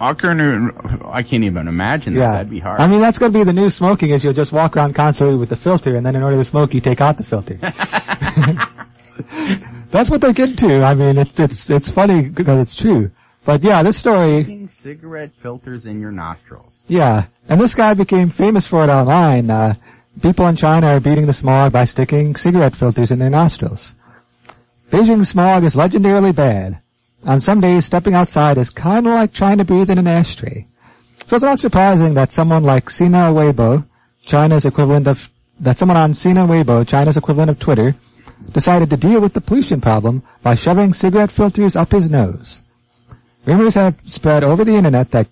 I 0.01 0.13
can't, 0.13 1.05
I 1.05 1.23
can't 1.23 1.43
even 1.43 1.67
imagine 1.67 2.13
that. 2.13 2.19
Yeah. 2.19 2.31
That'd 2.31 2.49
be 2.49 2.59
hard. 2.59 2.79
I 2.79 2.87
mean, 2.87 3.01
that's 3.01 3.17
gonna 3.17 3.33
be 3.33 3.43
the 3.43 3.53
new 3.53 3.69
smoking 3.69 4.11
is 4.11 4.23
you'll 4.23 4.33
just 4.33 4.53
walk 4.53 4.77
around 4.77 4.95
constantly 4.95 5.35
with 5.35 5.49
the 5.49 5.57
filter 5.57 5.95
and 5.95 6.05
then 6.05 6.15
in 6.15 6.23
order 6.23 6.37
to 6.37 6.45
smoke 6.45 6.73
you 6.73 6.79
take 6.79 7.01
out 7.01 7.17
the 7.17 7.23
filter. 7.23 7.55
that's 9.91 10.09
what 10.09 10.21
they're 10.21 10.33
getting 10.33 10.55
to. 10.55 10.83
I 10.83 10.93
mean, 10.93 11.17
it, 11.17 11.39
it's, 11.39 11.69
it's 11.69 11.89
funny 11.89 12.29
because 12.29 12.59
it's 12.59 12.75
true. 12.75 13.11
But 13.43 13.63
yeah, 13.63 13.83
this 13.83 13.97
story, 13.97 14.67
cigarette 14.69 15.31
filters 15.41 15.85
in 15.85 15.99
your 15.99 16.11
nostrils. 16.11 16.83
yeah. 16.87 17.25
And 17.47 17.59
this 17.59 17.73
guy 17.73 17.93
became 17.93 18.29
famous 18.29 18.67
for 18.67 18.83
it 18.83 18.89
online. 18.89 19.49
Uh, 19.49 19.75
people 20.21 20.47
in 20.47 20.55
China 20.55 20.87
are 20.87 20.99
beating 20.99 21.25
the 21.25 21.33
smog 21.33 21.71
by 21.71 21.85
sticking 21.85 22.35
cigarette 22.35 22.75
filters 22.75 23.11
in 23.11 23.19
their 23.19 23.29
nostrils. 23.29 23.95
Beijing 24.89 25.25
smog 25.25 25.63
is 25.63 25.75
legendarily 25.75 26.33
bad. 26.35 26.81
On 27.25 27.39
some 27.39 27.59
days, 27.59 27.85
stepping 27.85 28.15
outside 28.15 28.57
is 28.57 28.69
kind 28.69 29.05
of 29.05 29.13
like 29.13 29.33
trying 29.33 29.57
to 29.57 29.65
breathe 29.65 29.89
in 29.89 29.97
an 29.97 30.07
ashtray. 30.07 30.67
So 31.25 31.35
it's 31.35 31.43
not 31.43 31.59
surprising 31.59 32.15
that 32.15 32.31
someone 32.31 32.63
like 32.63 32.89
Sina 32.89 33.31
Weibo, 33.31 33.85
China's 34.25 34.65
equivalent 34.65 35.07
of, 35.07 35.29
that 35.59 35.77
someone 35.77 35.97
on 35.97 36.13
Sina 36.13 36.47
Weibo, 36.47 36.87
China's 36.87 37.17
equivalent 37.17 37.51
of 37.51 37.59
Twitter, 37.59 37.93
decided 38.51 38.89
to 38.89 38.97
deal 38.97 39.21
with 39.21 39.33
the 39.33 39.41
pollution 39.41 39.81
problem 39.81 40.23
by 40.41 40.55
shoving 40.55 40.93
cigarette 40.93 41.31
filters 41.31 41.75
up 41.75 41.91
his 41.91 42.09
nose. 42.09 42.63
Rumors 43.45 43.75
have 43.75 43.95
spread 44.05 44.43
over 44.43 44.63
the 44.63 44.75
internet 44.75 45.11
that, 45.11 45.27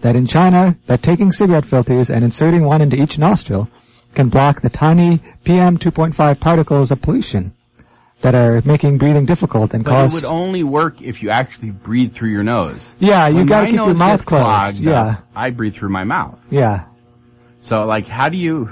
that 0.00 0.16
in 0.16 0.26
China, 0.26 0.76
that 0.86 1.02
taking 1.02 1.32
cigarette 1.32 1.64
filters 1.64 2.08
and 2.08 2.24
inserting 2.24 2.64
one 2.64 2.80
into 2.80 3.00
each 3.00 3.18
nostril 3.18 3.68
can 4.14 4.28
block 4.28 4.60
the 4.62 4.70
tiny 4.70 5.20
PM 5.44 5.78
2.5 5.78 6.38
particles 6.40 6.90
of 6.90 7.00
pollution 7.02 7.52
that 8.20 8.34
are 8.34 8.62
making 8.64 8.98
breathing 8.98 9.24
difficult 9.26 9.74
and 9.74 9.84
But 9.84 9.90
cause. 9.90 10.12
it 10.12 10.14
would 10.14 10.24
only 10.32 10.62
work 10.62 11.02
if 11.02 11.22
you 11.22 11.30
actually 11.30 11.70
breathe 11.70 12.12
through 12.14 12.30
your 12.30 12.44
nose. 12.44 12.94
yeah, 13.00 13.26
you 13.28 13.36
When 13.38 13.46
gotta 13.46 13.66
keep 13.66 13.76
your 13.76 13.94
mouth 13.94 14.24
closed. 14.24 14.44
clogged 14.44 14.78
yeah, 14.78 15.16
I 15.34 15.50
breathe 15.50 15.74
through 15.74 15.88
my 15.90 16.04
mouth. 16.04 16.38
yeah, 16.50 16.84
So 17.62 17.84
like, 17.84 18.06
how 18.06 18.28
do 18.28 18.36
you? 18.36 18.68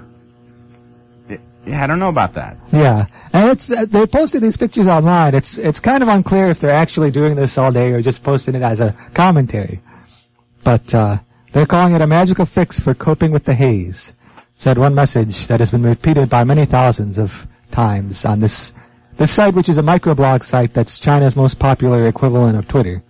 I 1.67 1.87
don't 1.87 1.99
know 1.99 2.09
about 2.09 2.35
that. 2.35 2.57
yeah. 2.73 3.07
And 3.35 3.51
it's 3.51 3.71
uh, 3.71 3.85
they 3.85 4.07
posted 4.07 4.43
these 4.43 4.57
pictures 4.57 4.87
online. 4.87 5.35
It's 5.35 5.59
it's 5.59 5.79
kind 5.79 6.03
of 6.03 6.09
unclear 6.09 6.49
if 6.49 6.59
they're 6.59 6.71
actually 6.71 7.11
doing 7.11 7.35
this 7.37 7.59
all 7.59 7.71
day 7.71 7.93
or 7.93 8.01
just 8.01 8.23
posting 8.23 8.55
it 8.55 8.63
as 8.63 8.81
a 8.81 8.93
commentary. 9.15 9.81
But 10.65 10.95
uh, 10.95 11.19
they're 11.53 11.67
calling 11.67 11.95
it 11.95 12.01
a 12.01 12.07
magical 12.07 12.47
fix 12.47 12.81
for 12.81 12.95
coping 12.95 13.31
with 13.31 13.45
the 13.45 13.55
haze. 13.55 14.15
Said 14.61 14.77
one 14.77 14.95
message 14.95 15.47
that 15.47 15.61
has 15.61 15.71
been 15.71 15.85
repeated 15.85 16.29
by 16.29 16.45
many 16.45 16.67
thousands 16.67 17.19
of 17.19 17.47
times 17.71 18.27
on 18.27 18.41
this 18.41 18.75
this 19.17 19.31
site, 19.31 19.55
which 19.55 19.71
is 19.71 19.79
a 19.79 19.83
microblog 19.83 20.45
site 20.45 20.75
that's 20.75 20.99
China's 20.99 21.35
most 21.35 21.59
popular 21.59 22.07
equivalent 22.07 22.59
of 22.59 22.69
Twitter. 22.69 23.03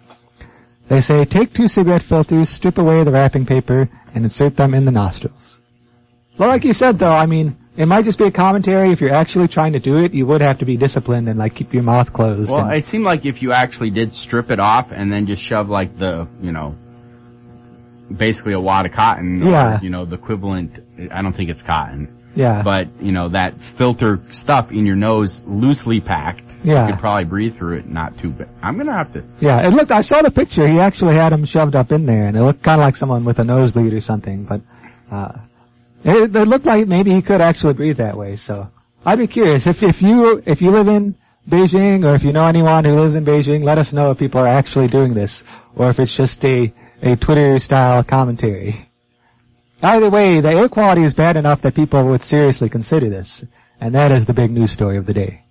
They 0.87 1.00
say 1.00 1.25
take 1.25 1.52
two 1.52 1.66
cigarette 1.66 2.04
filters, 2.04 2.50
strip 2.50 2.78
away 2.78 3.02
the 3.02 3.11
wrapping 3.11 3.47
paper, 3.47 3.88
and 4.14 4.23
insert 4.23 4.54
them 4.54 4.75
in 4.75 4.85
the 4.85 4.92
nostrils. 4.92 5.59
Well, 6.38 6.50
like 6.50 6.62
you 6.62 6.73
said 6.73 7.00
though, 7.00 7.09
I 7.09 7.26
mean, 7.26 7.57
it 7.76 7.87
might 7.87 8.04
just 8.04 8.19
be 8.19 8.26
a 8.26 8.30
commentary. 8.30 8.92
If 8.92 9.00
you're 9.00 9.12
actually 9.12 9.49
trying 9.49 9.73
to 9.73 9.80
do 9.80 9.99
it, 9.99 10.14
you 10.14 10.26
would 10.26 10.42
have 10.42 10.61
to 10.61 10.64
be 10.64 10.76
disciplined 10.76 11.28
and 11.28 11.37
like 11.37 11.57
keep 11.57 11.75
your 11.75 11.83
mouth 11.83 12.12
closed. 12.12 12.49
Well, 12.49 12.61
and- 12.61 12.75
it 12.75 12.85
seemed 12.85 13.02
like 13.04 13.26
if 13.26 13.42
you 13.42 13.50
actually 13.50 13.90
did 13.90 14.14
strip 14.14 14.52
it 14.52 14.61
off 14.61 14.92
and 14.92 15.12
then 15.12 15.26
just 15.26 15.42
shove 15.42 15.69
like 15.69 15.99
the, 15.99 16.28
you 16.40 16.52
know, 16.52 16.76
basically 18.14 18.52
a 18.55 18.61
wad 18.61 18.87
of 18.87 18.93
cotton, 18.93 19.43
Yeah. 19.47 19.79
or, 19.79 19.85
you 19.85 19.90
know, 19.90 20.05
the 20.05 20.17
equivalent. 20.17 20.73
I 21.12 21.23
don't 21.23 21.33
think 21.35 21.50
it's 21.50 21.62
cotton. 21.62 22.09
Yeah. 22.35 22.62
But, 22.62 22.88
you 23.00 23.12
know, 23.12 23.29
that 23.31 23.61
filter 23.61 24.21
stuff 24.31 24.71
in 24.71 24.87
your 24.87 24.97
nose 24.97 25.40
loosely 25.47 26.00
packed. 26.00 26.45
Yeah. 26.62 26.87
You 26.87 26.93
could 26.93 27.00
probably 27.00 27.25
breathe 27.25 27.57
through 27.57 27.79
it, 27.79 27.88
not 27.88 28.19
too 28.19 28.31
bad. 28.31 28.49
I'm 28.62 28.76
gonna 28.76 28.93
have 28.93 29.12
to, 29.14 29.25
Yeah, 29.40 29.67
it 29.67 29.73
looked, 29.73 29.90
I 29.90 30.02
saw 30.02 30.21
the 30.23 30.31
picture, 30.31 30.67
he 30.69 30.79
actually 30.79 31.14
had 31.14 31.33
him 31.33 31.45
shoved 31.45 31.75
up 31.75 31.90
in 31.90 32.05
there, 32.07 32.25
and 32.26 32.37
it 32.37 32.43
looked 32.43 32.62
kinda 32.62 32.81
like 32.83 32.97
someone 32.97 33.25
with 33.25 33.38
a 33.38 33.45
nosebleed 33.45 33.93
or 33.95 34.00
something, 34.00 34.45
but, 34.45 34.61
uh, 35.11 35.33
it, 36.05 36.35
it 36.37 36.49
looked 36.49 36.67
like 36.67 36.87
maybe 36.87 37.12
he 37.12 37.23
could 37.23 37.40
actually 37.40 37.73
breathe 37.75 37.97
that 37.97 38.17
way, 38.17 38.37
so. 38.37 38.69
I'd 39.07 39.19
be 39.19 39.26
curious, 39.26 39.67
if, 39.67 39.83
if 39.83 40.02
you, 40.02 40.43
if 40.45 40.61
you 40.61 40.71
live 40.71 40.87
in 40.88 41.14
Beijing, 41.49 42.05
or 42.05 42.14
if 42.14 42.23
you 42.23 42.33
know 42.33 42.45
anyone 42.45 42.85
who 42.85 42.93
lives 42.93 43.14
in 43.14 43.25
Beijing, 43.25 43.64
let 43.64 43.79
us 43.79 43.93
know 43.95 44.11
if 44.11 44.19
people 44.19 44.40
are 44.43 44.47
actually 44.47 44.88
doing 44.88 45.14
this, 45.14 45.43
or 45.75 45.88
if 45.88 45.99
it's 45.99 46.14
just 46.14 46.45
a, 46.45 46.73
a 47.02 47.16
Twitter-style 47.16 48.04
commentary. 48.04 48.88
Either 49.83 50.11
way, 50.11 50.40
the 50.40 50.50
air 50.52 50.69
quality 50.69 51.02
is 51.04 51.14
bad 51.14 51.37
enough 51.37 51.62
that 51.62 51.75
people 51.75 52.04
would 52.07 52.23
seriously 52.23 52.69
consider 52.69 53.09
this, 53.09 53.45
and 53.80 53.95
that 53.95 54.12
is 54.12 54.26
the 54.26 54.35
big 54.35 54.50
news 54.50 54.71
story 54.71 54.97
of 54.99 55.07
the 55.07 55.14
day. 55.14 55.42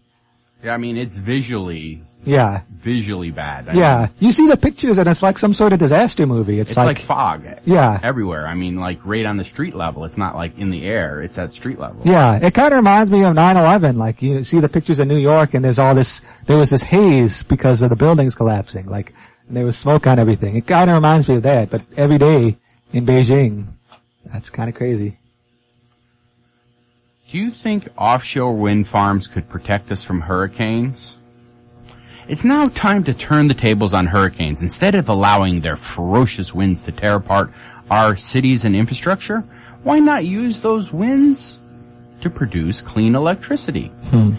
yeah, 0.63 0.73
I 0.73 0.77
mean, 0.77 0.97
it's 0.97 1.17
visually, 1.17 2.03
Yeah, 2.25 2.61
visually 2.69 3.31
bad. 3.31 3.69
I 3.69 3.73
yeah. 3.73 3.99
mean, 4.01 4.09
You 4.19 4.31
see 4.31 4.45
the 4.47 4.57
pictures 4.57 4.99
and 4.99 5.07
it's 5.09 5.23
like 5.23 5.39
some 5.39 5.53
sort 5.55 5.73
of 5.73 5.79
disaster 5.79 6.27
movie. 6.27 6.59
It's, 6.59 6.71
it's 6.71 6.77
like, 6.77 7.01
fog. 7.01 7.43
Yeah. 7.65 7.99
Everywhere. 8.03 8.45
I 8.45 8.53
mean, 8.53 8.75
like 8.75 8.99
right 9.03 9.25
on 9.25 9.37
the 9.37 9.45
street 9.45 9.73
level. 9.73 10.05
It's 10.05 10.17
not 10.17 10.35
like 10.35 10.57
in 10.59 10.69
the 10.69 10.85
air. 10.85 11.23
It's 11.23 11.37
at 11.39 11.53
street 11.53 11.79
level. 11.79 12.01
Yeah, 12.05 12.35
it 12.45 12.53
kind 12.53 12.71
of 12.73 12.77
reminds 12.77 13.09
me 13.09 13.23
of 13.23 13.33
9/11. 13.33 13.95
Like 13.95 14.21
you 14.21 14.43
see 14.43 14.59
the 14.59 14.69
pictures 14.69 14.99
of 14.99 15.07
New 15.07 15.17
York, 15.17 15.53
and 15.55 15.63
there's 15.65 15.79
all 15.79 15.95
this. 15.95 16.21
There 16.45 16.57
was 16.59 16.69
this 16.69 16.83
haze 16.83 17.41
because 17.43 17.81
of 17.81 17.89
the 17.89 17.95
buildings 17.95 18.35
collapsing. 18.35 18.85
Like 18.85 19.13
and 19.49 19.57
there 19.57 19.65
was 19.65 19.77
smoke 19.77 20.05
on 20.05 20.19
everything. 20.19 20.55
It 20.55 20.67
kind 20.67 20.89
of 20.89 20.93
reminds 20.93 21.27
me 21.27 21.35
of 21.35 21.43
that. 21.43 21.71
But 21.71 21.83
every 21.97 22.19
day 22.19 22.55
in 22.93 23.05
Beijing, 23.05 23.65
that's 24.23 24.51
kind 24.51 24.69
of 24.69 24.75
crazy. 24.75 25.17
Do 27.31 27.37
you 27.37 27.49
think 27.49 27.89
offshore 27.97 28.55
wind 28.55 28.87
farms 28.87 29.27
could 29.27 29.49
protect 29.49 29.91
us 29.91 30.03
from 30.03 30.21
hurricanes? 30.21 31.17
It's 32.27 32.43
now 32.43 32.67
time 32.67 33.03
to 33.05 33.13
turn 33.13 33.47
the 33.47 33.55
tables 33.55 33.91
on 33.93 34.05
hurricanes. 34.05 34.61
Instead 34.61 34.93
of 34.93 35.09
allowing 35.09 35.61
their 35.61 35.77
ferocious 35.77 36.53
winds 36.53 36.83
to 36.83 36.91
tear 36.91 37.15
apart 37.15 37.51
our 37.89 38.15
cities 38.15 38.65
and 38.65 38.75
infrastructure, 38.75 39.43
why 39.81 39.97
not 39.97 40.25
use 40.25 40.59
those 40.59 40.93
winds 40.93 41.57
to 42.21 42.29
produce 42.29 42.81
clean 42.81 43.15
electricity? 43.15 43.87
Hmm. 44.09 44.35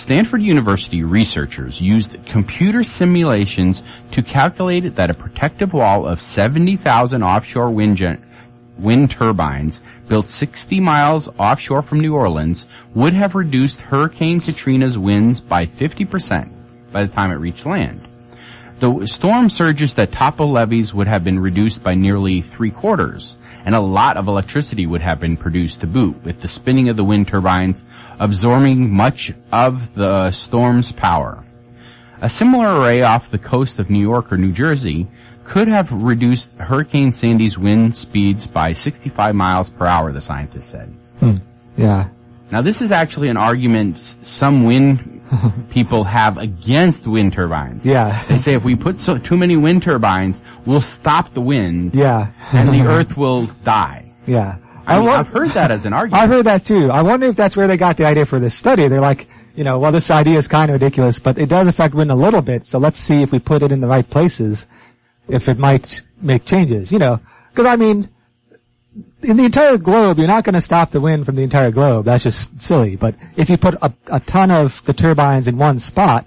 Stanford 0.00 0.40
University 0.40 1.04
researchers 1.04 1.78
used 1.78 2.24
computer 2.24 2.82
simulations 2.82 3.82
to 4.12 4.22
calculate 4.22 4.96
that 4.96 5.10
a 5.10 5.14
protective 5.14 5.74
wall 5.74 6.06
of 6.06 6.22
70,000 6.22 7.22
offshore 7.22 7.70
wind, 7.70 7.98
gen- 7.98 8.24
wind 8.78 9.10
turbines 9.10 9.82
built 10.08 10.30
60 10.30 10.80
miles 10.80 11.28
offshore 11.38 11.82
from 11.82 12.00
New 12.00 12.14
Orleans 12.14 12.66
would 12.94 13.12
have 13.12 13.34
reduced 13.34 13.82
Hurricane 13.82 14.40
Katrina's 14.40 14.96
winds 14.96 15.38
by 15.38 15.66
50% 15.66 16.50
by 16.90 17.04
the 17.04 17.12
time 17.12 17.30
it 17.30 17.34
reached 17.34 17.66
land. 17.66 18.08
The 18.78 19.06
storm 19.06 19.50
surges 19.50 19.92
that 19.94 20.12
topple 20.12 20.50
levees 20.50 20.94
would 20.94 21.08
have 21.08 21.24
been 21.24 21.38
reduced 21.38 21.82
by 21.82 21.92
nearly 21.92 22.40
three 22.40 22.70
quarters, 22.70 23.36
and 23.66 23.74
a 23.74 23.80
lot 23.80 24.16
of 24.16 24.28
electricity 24.28 24.86
would 24.86 25.02
have 25.02 25.20
been 25.20 25.36
produced 25.36 25.80
to 25.80 25.86
boot, 25.86 26.24
with 26.24 26.40
the 26.40 26.48
spinning 26.48 26.88
of 26.88 26.96
the 26.96 27.04
wind 27.04 27.28
turbines 27.28 27.84
absorbing 28.20 28.94
much 28.94 29.32
of 29.50 29.94
the 29.94 30.30
storm's 30.30 30.92
power. 30.92 31.42
A 32.20 32.28
similar 32.28 32.80
array 32.80 33.02
off 33.02 33.30
the 33.30 33.38
coast 33.38 33.78
of 33.78 33.88
New 33.90 34.00
York 34.00 34.30
or 34.32 34.36
New 34.36 34.52
Jersey 34.52 35.08
could 35.44 35.68
have 35.68 35.90
reduced 35.90 36.50
Hurricane 36.58 37.12
Sandy's 37.12 37.58
wind 37.58 37.96
speeds 37.96 38.46
by 38.46 38.74
65 38.74 39.34
miles 39.34 39.70
per 39.70 39.86
hour, 39.86 40.12
the 40.12 40.20
scientists 40.20 40.66
said. 40.66 40.88
Hmm. 41.18 41.36
Yeah, 41.76 42.08
Now 42.52 42.60
this 42.62 42.82
is 42.82 42.92
actually 42.92 43.28
an 43.30 43.36
argument 43.38 43.96
some 44.22 44.64
wind 44.64 45.22
people 45.70 46.04
have 46.04 46.36
against 46.36 47.06
wind 47.06 47.32
turbines. 47.32 47.86
yeah, 47.86 48.22
They 48.24 48.36
say 48.36 48.52
if 48.54 48.64
we 48.64 48.76
put 48.76 48.98
so, 48.98 49.16
too 49.16 49.38
many 49.38 49.56
wind 49.56 49.82
turbines, 49.82 50.42
we'll 50.66 50.82
stop 50.82 51.32
the 51.32 51.40
wind 51.40 51.94
yeah, 51.94 52.32
and 52.52 52.68
the 52.68 52.82
earth 52.86 53.16
will 53.16 53.46
die. 53.64 54.12
yeah. 54.26 54.56
I 54.90 54.98
mean, 54.98 55.08
wo- 55.08 55.16
I've 55.16 55.28
heard 55.28 55.50
that 55.50 55.70
as 55.70 55.84
an 55.84 55.92
argument. 55.92 56.22
I've 56.22 56.30
heard 56.30 56.46
that 56.46 56.66
too. 56.66 56.90
I 56.90 57.02
wonder 57.02 57.26
if 57.26 57.36
that's 57.36 57.56
where 57.56 57.66
they 57.66 57.76
got 57.76 57.96
the 57.96 58.06
idea 58.06 58.26
for 58.26 58.38
this 58.38 58.54
study. 58.54 58.88
They're 58.88 59.00
like, 59.00 59.28
you 59.54 59.64
know, 59.64 59.78
well, 59.78 59.92
this 59.92 60.10
idea 60.10 60.38
is 60.38 60.48
kind 60.48 60.70
of 60.70 60.80
ridiculous, 60.80 61.18
but 61.18 61.38
it 61.38 61.48
does 61.48 61.66
affect 61.66 61.94
wind 61.94 62.10
a 62.10 62.14
little 62.14 62.42
bit. 62.42 62.64
So 62.66 62.78
let's 62.78 62.98
see 62.98 63.22
if 63.22 63.32
we 63.32 63.38
put 63.38 63.62
it 63.62 63.72
in 63.72 63.80
the 63.80 63.86
right 63.86 64.08
places, 64.08 64.66
if 65.28 65.48
it 65.48 65.58
might 65.58 66.02
make 66.20 66.44
changes. 66.44 66.92
You 66.92 66.98
know, 66.98 67.20
because 67.50 67.66
I 67.66 67.76
mean, 67.76 68.08
in 69.22 69.36
the 69.36 69.44
entire 69.44 69.76
globe, 69.76 70.18
you're 70.18 70.26
not 70.26 70.44
going 70.44 70.54
to 70.54 70.60
stop 70.60 70.90
the 70.90 71.00
wind 71.00 71.26
from 71.26 71.36
the 71.36 71.42
entire 71.42 71.70
globe. 71.70 72.06
That's 72.06 72.24
just 72.24 72.60
silly. 72.60 72.96
But 72.96 73.14
if 73.36 73.50
you 73.50 73.56
put 73.58 73.74
a, 73.74 73.92
a 74.06 74.20
ton 74.20 74.50
of 74.50 74.84
the 74.84 74.92
turbines 74.92 75.46
in 75.46 75.56
one 75.56 75.78
spot, 75.78 76.26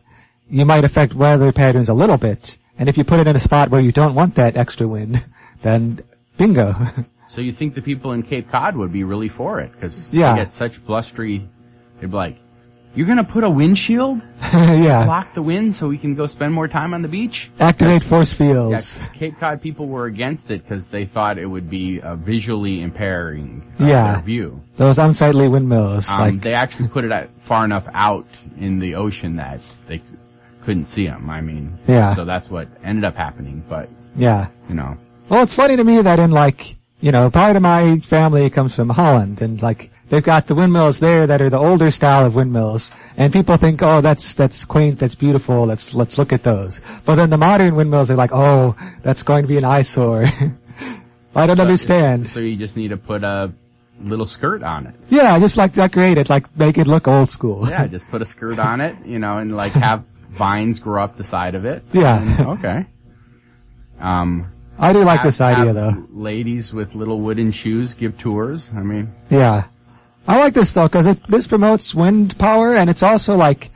you 0.49 0.65
might 0.65 0.84
affect 0.84 1.13
weather 1.13 1.52
patterns 1.52 1.89
a 1.89 1.93
little 1.93 2.17
bit. 2.17 2.58
And 2.78 2.89
if 2.89 2.97
you 2.97 3.04
put 3.04 3.19
it 3.19 3.28
in 3.28 3.36
a 3.36 3.39
spot 3.39 3.69
where 3.69 3.82
you 3.82 3.91
don't 3.91 4.15
want 4.15 4.36
that 4.36 4.58
extra 4.58 4.88
wind, 4.88 5.23
then 5.62 6.02
bingo. 6.38 6.76
So 7.34 7.41
you 7.41 7.52
think 7.52 7.74
the 7.74 7.82
people 7.82 8.12
in 8.12 8.22
Cape 8.22 8.52
Cod 8.52 8.76
would 8.76 8.93
be 8.93 9.04
really 9.04 9.28
for 9.28 9.60
it 9.60 9.72
because 9.74 10.13
Yeah. 10.13 10.34
they 10.36 10.41
get 10.43 10.54
such 10.54 10.86
blustery. 10.86 11.48
They'd 12.00 12.12
be 12.12 12.15
like, 12.15 12.38
"You're 12.93 13.08
gonna 13.08 13.24
put 13.24 13.43
a 13.43 13.50
windshield 13.50 14.22
yeah. 14.54 15.06
block 15.06 15.34
the 15.34 15.41
wind 15.41 15.74
so 15.74 15.88
we 15.88 15.98
can 15.98 16.13
go 16.13 16.28
spend 16.28 16.54
more 16.54 16.67
time 16.67 16.93
on 16.93 17.02
the 17.02 17.08
beach?" 17.08 17.50
Activate 17.60 18.04
force 18.04 18.32
fields." 18.34 19.00
Yeah. 19.02 19.08
Cape 19.17 19.39
Cod 19.39 19.63
people 19.63 19.88
were 19.88 20.06
against 20.06 20.52
it 20.52 20.62
because 20.62 20.89
they 20.89 21.06
thought 21.06 21.39
it 21.39 21.48
would 21.48 21.72
be 21.72 22.00
uh, 22.02 22.15
visually 22.17 22.82
impairing 22.84 23.63
uh, 23.80 23.86
Yeah. 23.88 24.22
view. 24.22 24.62
Those 24.78 25.00
unsightly 25.00 25.48
windmills. 25.48 26.12
Um, 26.12 26.19
like, 26.19 26.41
they 26.41 26.54
actually 26.54 26.89
put 26.89 27.04
it 27.04 27.30
far 27.39 27.65
enough 27.65 27.88
out 27.96 28.28
in 28.60 28.78
the 28.78 28.93
ocean 28.93 29.38
that 29.38 29.60
they 29.88 29.98
c- 29.98 30.04
couldn't 30.65 30.86
see 30.88 31.08
them. 31.08 31.32
I 31.32 31.41
mean, 31.41 31.80
Yeah. 31.88 32.13
So 32.13 32.26
that's 32.26 32.52
what 32.52 32.67
ended 32.84 33.06
up 33.06 33.15
happening. 33.15 33.63
But 33.67 33.89
yeah. 34.15 34.50
you 34.69 34.76
know, 34.76 34.98
Well, 35.30 35.41
it's 35.41 35.54
funny 35.54 35.78
to 35.78 35.84
me 35.84 36.00
that 36.00 36.19
in 36.19 36.30
like, 36.30 36.76
you 37.04 37.12
know, 37.12 37.30
part 37.30 37.58
of 37.58 37.62
my 37.62 38.00
family 38.00 38.50
comes 38.50 38.74
from 38.74 38.89
Holland 38.89 39.42
and 39.42 39.62
like, 39.62 39.92
they've 40.08 40.24
got 40.24 40.48
the 40.48 40.56
windmills 40.56 41.02
there 41.02 41.28
that 41.28 41.42
are 41.42 41.50
the 41.50 41.58
older 41.58 41.92
style 41.92 42.26
of 42.26 42.34
windmills 42.34 42.92
and 43.18 43.34
people 43.34 43.58
think, 43.58 43.82
oh, 43.84 44.00
that's, 44.00 44.36
that's 44.36 44.63
quaint, 44.63 45.00
that's 45.00 45.13
beautiful, 45.13 45.66
let's, 45.66 45.94
let's 45.94 46.18
look 46.18 46.32
at 46.32 46.44
those. 46.44 46.80
But 47.04 47.16
then 47.16 47.30
the 47.30 47.36
modern 47.36 47.76
windmills 47.76 48.10
are 48.10 48.16
like, 48.16 48.32
oh, 48.32 48.78
that's 49.02 49.24
going 49.24 49.42
to 49.42 49.50
be 49.50 49.58
an 49.58 49.66
eyesore. 49.66 50.28
I 51.36 51.46
don't 51.46 51.60
understand. 51.60 52.30
so 52.30 52.39
you 52.39 52.56
just 52.56 52.78
need 52.78 52.89
to 52.89 52.98
put 52.98 53.26
a 53.26 53.52
little 54.00 54.26
skirt 54.26 54.63
on 54.63 54.88
it. 54.88 54.96
Yeah, 55.10 55.38
just 55.39 55.58
like 55.58 55.74
decorate 55.74 56.18
it, 56.18 56.30
like 56.30 56.56
make 56.58 56.78
it 56.78 56.88
look 56.88 57.10
old 57.10 57.30
school. 57.30 57.68
Yeah, 57.70 57.86
just 57.98 58.08
put 58.08 58.22
a 58.22 58.26
skirt 58.26 58.60
on 58.60 58.80
it, 58.80 59.06
you 59.06 59.20
know, 59.20 59.39
and 59.39 59.54
like 59.58 59.74
have 59.74 60.06
vines 60.30 60.80
grow 60.80 61.04
up 61.04 61.18
the 61.18 61.26
side 61.26 61.56
of 61.56 61.66
it. 61.66 61.84
Yeah. 61.92 62.22
And- 62.22 62.48
okay. 62.60 62.86
Um, 64.00 64.53
I 64.80 64.92
do 64.94 65.04
like 65.04 65.20
have- 65.22 65.28
this 65.28 65.42
idea 65.42 65.74
though. 65.74 66.08
Ladies 66.14 66.74
with 66.74 66.96
little 66.96 67.20
wooden 67.20 67.52
shoes 67.52 67.94
give 67.94 68.18
tours. 68.18 68.72
I 68.76 68.82
mean, 68.82 69.10
Yeah. 69.30 69.66
I 70.28 70.40
like 70.40 70.54
this 70.54 70.72
though, 70.72 70.88
cause 70.88 71.06
it, 71.06 71.20
this 71.28 71.48
promotes 71.48 71.94
wind 71.94 72.38
power 72.38 72.74
and 72.76 72.90
it's 72.90 73.04
also 73.04 73.36
like, 73.36 73.70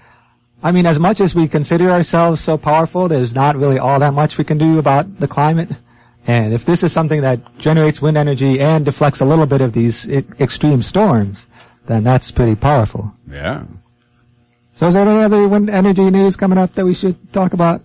I 0.64 0.72
mean, 0.72 0.86
as 0.86 0.98
much 0.98 1.20
as 1.22 1.36
we 1.36 1.48
consider 1.48 1.92
ourselves 1.92 2.42
so 2.42 2.58
powerful, 2.58 3.08
there's 3.10 3.36
not 3.36 3.56
really 3.58 3.78
all 3.80 4.00
that 4.00 4.14
much 4.14 4.38
we 4.38 4.44
can 4.44 4.58
do 4.58 4.80
about 4.80 5.20
the 5.20 5.28
climate. 5.28 5.70
And 6.26 6.54
if 6.54 6.66
this 6.66 6.84
is 6.84 6.92
something 6.92 7.22
that 7.22 7.58
generates 7.60 8.02
wind 8.02 8.18
energy 8.18 8.60
and 8.60 8.84
deflects 8.84 9.22
a 9.22 9.26
little 9.26 9.46
bit 9.46 9.62
of 9.62 9.72
these 9.74 10.10
e- 10.10 10.26
extreme 10.40 10.82
storms, 10.84 11.46
then 11.86 12.04
that's 12.04 12.32
pretty 12.32 12.56
powerful. 12.56 13.14
yeah. 13.32 13.64
So 14.76 14.88
is 14.88 14.94
there 14.94 15.08
any 15.08 15.24
other 15.24 15.48
wind 15.48 15.70
energy 15.70 16.10
news 16.12 16.36
coming 16.36 16.58
up 16.60 16.74
that 16.76 16.86
we 16.86 16.94
should 16.94 17.34
talk 17.34 17.54
about? 17.54 17.82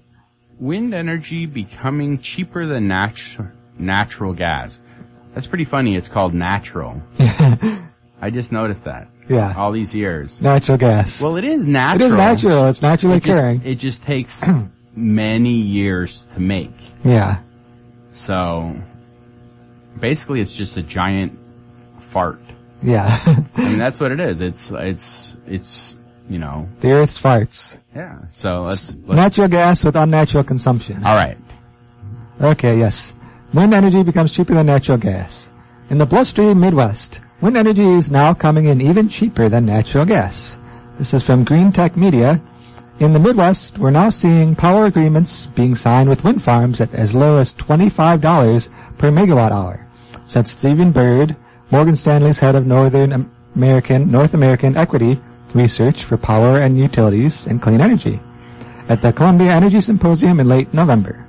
Wind 0.62 0.94
energy 0.94 1.46
becoming 1.46 2.20
cheaper 2.20 2.66
than 2.66 2.88
natu- 2.88 3.50
natural 3.76 4.32
gas. 4.32 4.78
That's 5.34 5.48
pretty 5.48 5.64
funny. 5.64 5.96
It's 5.96 6.08
called 6.08 6.34
natural. 6.34 7.02
I 7.18 8.30
just 8.30 8.52
noticed 8.52 8.84
that. 8.84 9.08
yeah. 9.28 9.54
All 9.56 9.72
these 9.72 9.92
years. 9.92 10.40
Natural 10.40 10.78
gas. 10.78 11.20
Well, 11.20 11.36
it 11.36 11.42
is 11.44 11.64
natural. 11.64 12.02
It 12.02 12.06
is 12.06 12.14
natural. 12.14 12.66
It's 12.68 12.80
naturally 12.82 13.16
It 13.16 13.24
just, 13.24 13.36
occurring. 13.38 13.62
it 13.64 13.74
just 13.76 14.02
takes 14.04 14.40
many 14.94 15.54
years 15.54 16.28
to 16.34 16.40
make. 16.40 16.70
Yeah. 17.02 17.40
So, 18.14 18.76
basically 19.98 20.40
it's 20.40 20.54
just 20.54 20.76
a 20.76 20.82
giant 20.82 21.38
fart. 22.10 22.40
Yeah. 22.82 23.18
I 23.56 23.68
mean, 23.68 23.78
that's 23.78 23.98
what 23.98 24.12
it 24.12 24.20
is. 24.20 24.40
It's, 24.40 24.70
it's, 24.70 25.36
it's, 25.46 25.96
you 26.28 26.38
know, 26.38 26.68
the 26.80 26.92
earth's 26.92 27.18
farts. 27.20 27.78
yeah. 27.94 28.18
So 28.32 28.62
let's, 28.62 28.94
let's 28.94 29.16
Natural 29.16 29.48
gas 29.48 29.84
with 29.84 29.96
unnatural 29.96 30.44
consumption. 30.44 31.04
alright. 31.04 31.38
Okay, 32.40 32.78
yes. 32.78 33.14
Wind 33.54 33.74
energy 33.74 34.02
becomes 34.02 34.32
cheaper 34.32 34.54
than 34.54 34.66
natural 34.66 34.98
gas. 34.98 35.50
In 35.90 35.98
the 35.98 36.06
blustery 36.06 36.54
Midwest, 36.54 37.20
wind 37.40 37.56
energy 37.56 37.84
is 37.84 38.10
now 38.10 38.32
coming 38.34 38.64
in 38.64 38.80
even 38.80 39.08
cheaper 39.08 39.48
than 39.48 39.66
natural 39.66 40.06
gas. 40.06 40.58
This 40.98 41.12
is 41.14 41.22
from 41.22 41.44
Greentech 41.44 41.96
Media. 41.96 42.40
In 42.98 43.12
the 43.12 43.20
Midwest, 43.20 43.78
we're 43.78 43.90
now 43.90 44.10
seeing 44.10 44.54
power 44.54 44.86
agreements 44.86 45.46
being 45.46 45.74
signed 45.74 46.08
with 46.08 46.24
wind 46.24 46.42
farms 46.42 46.80
at 46.80 46.94
as 46.94 47.14
low 47.14 47.38
as 47.38 47.52
$25 47.54 48.68
per 48.96 49.10
megawatt 49.10 49.50
hour, 49.50 49.86
said 50.24 50.46
Stephen 50.46 50.92
Byrd, 50.92 51.36
Morgan 51.70 51.96
Stanley's 51.96 52.38
head 52.38 52.54
of 52.54 52.66
Northern 52.66 53.30
American, 53.54 54.10
North 54.10 54.34
American 54.34 54.76
Equity 54.76 55.20
Research 55.54 56.04
for 56.04 56.16
Power 56.16 56.58
and 56.58 56.78
Utilities 56.78 57.46
and 57.46 57.60
Clean 57.60 57.80
Energy 57.80 58.20
at 58.88 59.02
the 59.02 59.12
Columbia 59.12 59.52
Energy 59.52 59.80
Symposium 59.80 60.40
in 60.40 60.48
late 60.48 60.74
November. 60.74 61.26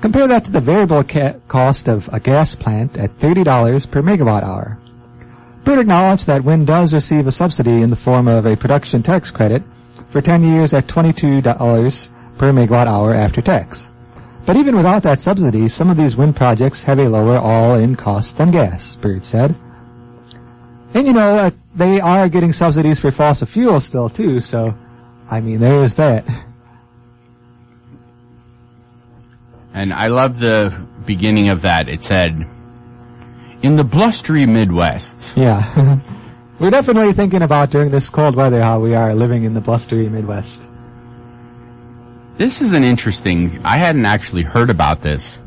Compare 0.00 0.28
that 0.28 0.46
to 0.46 0.50
the 0.50 0.60
variable 0.60 1.04
ca- 1.04 1.34
cost 1.46 1.88
of 1.88 2.08
a 2.12 2.20
gas 2.20 2.54
plant 2.54 2.96
at 2.96 3.18
$30 3.18 3.90
per 3.90 4.02
megawatt 4.02 4.42
hour. 4.42 4.78
Byrd 5.62 5.78
acknowledged 5.78 6.26
that 6.26 6.42
wind 6.42 6.66
does 6.66 6.94
receive 6.94 7.26
a 7.26 7.32
subsidy 7.32 7.82
in 7.82 7.90
the 7.90 7.96
form 7.96 8.26
of 8.28 8.46
a 8.46 8.56
production 8.56 9.02
tax 9.02 9.30
credit 9.30 9.62
for 10.08 10.22
10 10.22 10.42
years 10.42 10.72
at 10.72 10.86
$22 10.86 12.08
per 12.38 12.52
megawatt 12.52 12.86
hour 12.86 13.12
after 13.12 13.42
tax. 13.42 13.90
But 14.46 14.56
even 14.56 14.74
without 14.74 15.02
that 15.02 15.20
subsidy, 15.20 15.68
some 15.68 15.90
of 15.90 15.98
these 15.98 16.16
wind 16.16 16.34
projects 16.34 16.84
have 16.84 16.98
a 16.98 17.08
lower 17.08 17.36
all-in 17.36 17.94
cost 17.94 18.38
than 18.38 18.50
gas, 18.50 18.96
Byrd 18.96 19.24
said. 19.24 19.54
And 20.94 21.06
you 21.06 21.12
know, 21.12 21.36
uh, 21.36 21.50
they 21.74 22.00
are 22.00 22.28
getting 22.28 22.52
subsidies 22.52 22.98
for 22.98 23.10
fossil 23.10 23.46
fuels 23.46 23.84
still 23.84 24.08
too, 24.08 24.40
so, 24.40 24.76
I 25.30 25.40
mean, 25.40 25.60
there 25.60 25.84
is 25.84 25.96
that. 25.96 26.24
And 29.72 29.92
I 29.92 30.08
love 30.08 30.38
the 30.38 30.86
beginning 31.06 31.48
of 31.48 31.62
that. 31.62 31.88
It 31.88 32.02
said, 32.02 32.30
in 33.62 33.76
the 33.76 33.84
blustery 33.84 34.46
Midwest. 34.46 35.16
Yeah. 35.36 36.00
We're 36.58 36.70
definitely 36.70 37.12
thinking 37.12 37.42
about 37.42 37.70
during 37.70 37.90
this 37.90 38.10
cold 38.10 38.34
weather 38.34 38.60
how 38.60 38.80
we 38.80 38.94
are 38.94 39.14
living 39.14 39.44
in 39.44 39.54
the 39.54 39.60
blustery 39.60 40.08
Midwest. 40.08 40.60
This 42.36 42.60
is 42.60 42.72
an 42.72 42.84
interesting, 42.84 43.60
I 43.64 43.78
hadn't 43.78 44.06
actually 44.06 44.42
heard 44.42 44.70
about 44.70 45.02
this, 45.02 45.40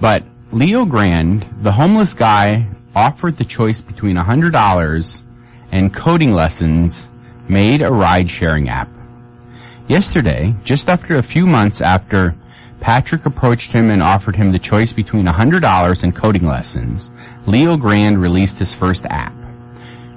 but 0.00 0.24
Leo 0.52 0.84
Grand, 0.86 1.46
the 1.62 1.70
homeless 1.72 2.14
guy, 2.14 2.68
offered 2.94 3.36
the 3.36 3.44
choice 3.44 3.80
between 3.80 4.16
$100 4.16 5.22
and 5.72 5.94
coding 5.94 6.32
lessons, 6.32 7.08
made 7.48 7.82
a 7.82 7.90
ride 7.90 8.30
sharing 8.30 8.68
app. 8.68 8.88
Yesterday, 9.88 10.54
just 10.64 10.88
after 10.88 11.16
a 11.16 11.22
few 11.22 11.46
months 11.46 11.80
after 11.80 12.34
Patrick 12.80 13.26
approached 13.26 13.72
him 13.72 13.90
and 13.90 14.02
offered 14.02 14.36
him 14.36 14.52
the 14.52 14.58
choice 14.58 14.92
between 14.92 15.26
$100 15.26 16.02
and 16.02 16.16
coding 16.16 16.46
lessons, 16.46 17.10
Leo 17.46 17.76
Grand 17.76 18.20
released 18.20 18.58
his 18.58 18.72
first 18.72 19.04
app. 19.04 19.34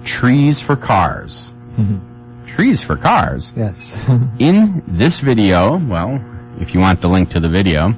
Trees 0.04 0.62
for 0.62 0.76
Cars. 0.76 1.52
Mm-hmm. 1.78 2.46
Trees 2.48 2.84
for 2.84 2.98
Cars? 2.98 3.52
Yes. 3.56 4.10
In 4.40 4.84
this 4.88 5.20
video, 5.20 5.78
well, 5.78 6.24
if 6.60 6.74
you 6.74 6.80
want 6.80 7.02
the 7.02 7.08
link 7.08 7.32
to 7.32 7.40
the 7.40 7.50
video, 7.50 7.94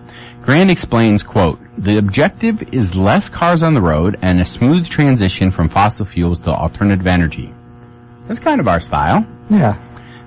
Grand 0.46 0.70
explains, 0.70 1.24
quote, 1.24 1.60
the 1.76 1.98
objective 1.98 2.72
is 2.72 2.96
less 2.96 3.30
cars 3.30 3.64
on 3.64 3.74
the 3.74 3.82
road 3.82 4.20
and 4.22 4.40
a 4.40 4.46
smooth 4.46 4.88
transition 4.88 5.50
from 5.50 5.70
fossil 5.70 6.06
fuels 6.06 6.40
to 6.42 6.52
alternative 6.52 7.08
energy. 7.08 7.52
That's 8.28 8.40
kind 8.40 8.60
of 8.60 8.68
our 8.68 8.80
style. 8.80 9.26
yeah. 9.50 9.82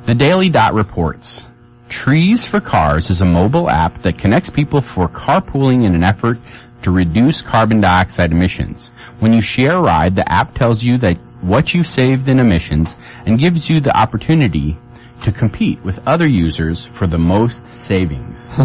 The 0.06 0.14
Daily 0.14 0.48
Dot 0.48 0.74
reports, 0.74 1.46
Trees 1.88 2.46
for 2.46 2.60
Cars 2.60 3.10
is 3.10 3.22
a 3.22 3.26
mobile 3.26 3.70
app 3.70 4.02
that 4.02 4.18
connects 4.18 4.50
people 4.50 4.80
for 4.80 5.08
carpooling 5.08 5.86
in 5.86 5.94
an 5.94 6.02
effort 6.02 6.38
to 6.82 6.90
reduce 6.90 7.42
carbon 7.42 7.80
dioxide 7.80 8.32
emissions. 8.32 8.90
When 9.20 9.32
you 9.32 9.40
share 9.40 9.76
a 9.76 9.82
ride, 9.82 10.16
the 10.16 10.30
app 10.30 10.54
tells 10.54 10.82
you 10.82 10.98
that 10.98 11.16
what 11.42 11.74
you 11.74 11.84
saved 11.84 12.28
in 12.28 12.40
emissions 12.40 12.96
and 13.24 13.38
gives 13.38 13.70
you 13.70 13.80
the 13.80 13.96
opportunity 13.96 14.76
to 15.22 15.32
compete 15.32 15.82
with 15.84 15.98
other 16.06 16.26
users 16.28 16.84
for 16.84 17.06
the 17.06 17.18
most 17.18 17.66
savings. 17.72 18.48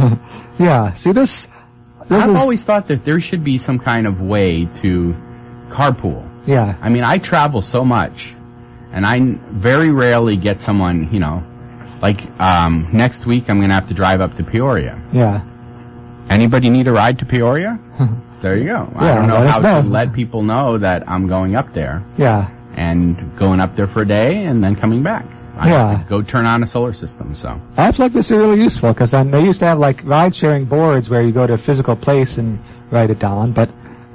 Yeah. 0.60 0.94
See 0.94 1.12
this, 1.14 1.48
this 2.10 2.24
I've 2.24 2.30
is, 2.30 2.36
always 2.38 2.64
thought 2.64 2.88
that 2.90 3.04
there 3.06 3.20
should 3.20 3.44
be 3.44 3.58
some 3.58 3.80
kind 3.80 4.06
of 4.06 4.22
way 4.22 4.66
to 4.82 5.16
carpool. 5.70 6.22
yeah. 6.46 6.76
I 6.80 6.90
mean, 6.90 7.04
I 7.04 7.18
travel 7.18 7.64
so 7.64 7.84
much, 7.84 8.36
and 8.92 9.04
I 9.04 9.20
very 9.50 9.90
rarely 9.90 10.38
get 10.38 10.62
someone, 10.62 11.12
you 11.12 11.20
know, 11.20 11.44
like 12.04 12.22
um, 12.40 12.88
next 12.94 13.26
week 13.26 13.50
I'm 13.50 13.58
going 13.58 13.70
to 13.70 13.74
have 13.74 13.88
to 13.88 13.96
drive 13.96 14.22
up 14.22 14.36
to 14.38 14.44
Peoria. 14.44 15.02
Yeah. 15.12 15.42
Anybody 16.30 16.70
need 16.70 16.88
a 16.88 16.92
ride 16.92 17.18
to 17.20 17.26
Peoria? 17.26 17.80
there 18.44 18.56
you 18.56 18.66
go. 18.66 18.94
I 18.96 19.06
Yeah, 19.08 19.16
don't 19.16 19.28
know 19.28 19.34
let 19.40 19.48
us 19.48 19.58
to 19.62 19.82
know. 19.84 19.90
let 19.90 20.14
people 20.14 20.44
know 20.44 20.78
that 20.78 21.10
I'm 21.10 21.28
going 21.28 21.56
up 21.56 21.74
there 21.74 22.04
Yeah. 22.20 22.48
and 22.76 23.36
going 23.40 23.60
up 23.60 23.76
there 23.76 23.88
for 23.88 24.04
a 24.04 24.08
day 24.08 24.46
and 24.46 24.64
then 24.64 24.76
coming 24.76 25.02
back. 25.02 25.26
I 25.58 25.70
Yeah. 25.70 26.04
go 26.10 26.22
turn 26.22 26.46
on 26.46 26.64
a 26.64 26.68
solar 26.68 26.94
system. 26.94 27.36
So 27.36 27.60
Apps 27.76 28.00
like 28.00 28.14
this 28.14 28.32
are 28.32 28.38
really 28.38 28.62
useful 28.62 28.90
because 28.94 29.12
then 29.12 29.28
um, 29.28 29.32
they 29.32 29.44
used 29.44 29.60
to 29.60 29.66
have 29.66 29.78
like 29.80 30.02
ride 30.04 30.36
sharing 30.36 30.66
boards 30.66 31.10
where 31.10 31.22
you 31.22 31.32
go 31.32 31.46
to 31.46 31.54
a 31.54 31.58
physical 31.58 31.96
place 31.96 32.38
and 32.38 32.60
write 32.90 33.10
it 33.10 33.20
down, 33.20 33.52
but 33.52 33.70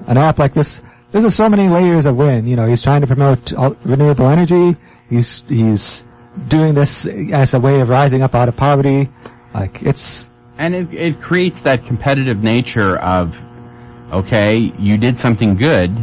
an 0.07 0.17
app 0.17 0.39
like 0.39 0.55
this, 0.55 0.83
this 1.13 1.25
is 1.25 1.35
so 1.35 1.49
many 1.49 1.69
layers 1.69 2.07
of 2.07 2.17
win. 2.17 2.47
You 2.47 2.57
know, 2.57 2.67
he's 2.67 2.83
trying 2.83 3.03
to 3.03 3.07
promote 3.07 3.53
renewable 3.85 4.29
energy. 4.29 4.77
He's, 5.09 5.43
he's 5.49 6.05
doing 6.49 6.75
this 6.75 7.07
as 7.07 7.55
a 7.55 7.61
way 7.61 7.81
of 7.81 7.89
rising 7.89 8.23
up 8.23 8.35
out 8.35 8.49
of 8.49 8.57
poverty. 8.57 9.09
Like 9.55 9.83
it's, 9.83 10.29
and 10.59 10.75
it 10.75 10.93
it 10.93 11.21
creates 11.21 11.63
that 11.63 11.87
competitive 11.87 12.43
nature 12.43 12.97
of 12.99 13.37
okay, 14.13 14.57
you 14.57 14.97
did 14.99 15.19
something 15.19 15.55
good. 15.57 15.97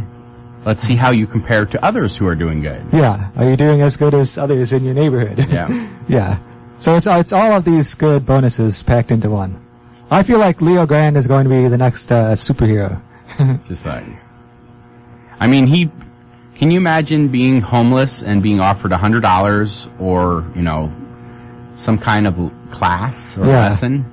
Let's 0.66 0.82
see 0.82 0.96
how 0.96 1.12
you 1.12 1.26
compare 1.28 1.64
to 1.64 1.82
others 1.84 2.16
who 2.16 2.26
are 2.26 2.34
doing 2.34 2.60
good. 2.60 2.84
yeah, 2.92 3.30
are 3.36 3.48
you 3.48 3.56
doing 3.56 3.80
as 3.82 3.96
good 3.96 4.12
as 4.14 4.36
others 4.36 4.72
in 4.72 4.84
your 4.84 4.94
neighborhood? 4.94 5.48
Yeah. 5.48 5.88
yeah. 6.08 6.38
So 6.80 6.94
it's, 6.96 7.06
it's 7.06 7.32
all 7.32 7.52
of 7.56 7.64
these 7.64 7.94
good 7.94 8.26
bonuses 8.26 8.82
packed 8.82 9.10
into 9.12 9.30
one. 9.30 9.64
I 10.10 10.24
feel 10.24 10.38
like 10.40 10.60
Leo 10.60 10.84
Grand 10.84 11.16
is 11.16 11.26
going 11.28 11.44
to 11.44 11.50
be 11.50 11.68
the 11.68 11.78
next 11.78 12.10
uh, 12.12 12.32
superhero. 12.34 13.00
Just 13.68 13.86
like, 13.86 14.04
I 15.38 15.46
mean, 15.46 15.66
he, 15.66 15.90
can 16.56 16.70
you 16.70 16.78
imagine 16.78 17.28
being 17.28 17.60
homeless 17.60 18.20
and 18.22 18.42
being 18.42 18.60
offered 18.60 18.92
a 18.92 18.96
hundred 18.98 19.20
dollars 19.22 19.86
or, 20.00 20.44
you 20.56 20.62
know, 20.62 20.92
some 21.76 21.96
kind 21.98 22.26
of 22.26 22.52
class 22.72 23.36
or 23.38 23.46
Yeah. 23.46 23.68
lesson? 23.68 24.12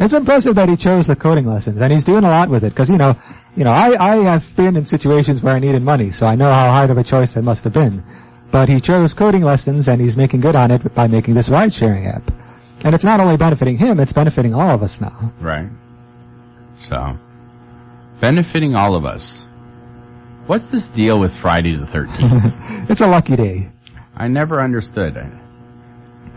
It's 0.00 0.12
impressive 0.12 0.54
that 0.54 0.68
he 0.68 0.76
chose 0.76 1.08
the 1.08 1.16
coding 1.16 1.44
lessons, 1.46 1.80
and 1.80 1.92
he's 1.92 2.04
doing 2.04 2.22
a 2.22 2.28
lot 2.30 2.48
with 2.50 2.62
it. 2.62 2.68
Because 2.70 2.88
you 2.88 2.96
know, 2.98 3.16
you 3.56 3.64
know, 3.64 3.72
I 3.72 3.96
I 3.98 4.16
have 4.24 4.54
been 4.56 4.76
in 4.76 4.84
situations 4.84 5.42
where 5.42 5.54
I 5.54 5.58
needed 5.58 5.82
money, 5.82 6.10
so 6.10 6.26
I 6.26 6.36
know 6.36 6.50
how 6.50 6.70
hard 6.70 6.90
of 6.90 6.98
a 6.98 7.04
choice 7.04 7.32
that 7.34 7.42
must 7.42 7.64
have 7.64 7.72
been. 7.72 8.02
But 8.50 8.68
he 8.68 8.80
chose 8.80 9.14
coding 9.14 9.42
lessons, 9.42 9.88
and 9.88 10.00
he's 10.00 10.16
making 10.16 10.40
good 10.40 10.56
on 10.56 10.70
it 10.70 10.94
by 10.94 11.06
making 11.06 11.34
this 11.34 11.48
ride-sharing 11.48 12.06
app. 12.06 12.22
And 12.82 12.94
it's 12.94 13.04
not 13.04 13.20
only 13.20 13.36
benefiting 13.36 13.76
him; 13.76 14.00
it's 14.00 14.12
benefiting 14.12 14.54
all 14.54 14.70
of 14.70 14.82
us 14.82 15.00
now. 15.00 15.32
Right. 15.40 15.68
So, 16.80 17.18
benefiting 18.20 18.74
all 18.74 18.94
of 18.94 19.04
us. 19.04 19.44
What's 20.46 20.68
this 20.68 20.86
deal 20.86 21.20
with 21.20 21.36
Friday 21.36 21.76
the 21.76 21.84
13th? 21.84 22.88
It's 22.90 23.02
a 23.02 23.06
lucky 23.06 23.36
day. 23.36 23.68
I 24.16 24.28
never 24.28 24.62
understood 24.62 25.16
it. 25.16 25.26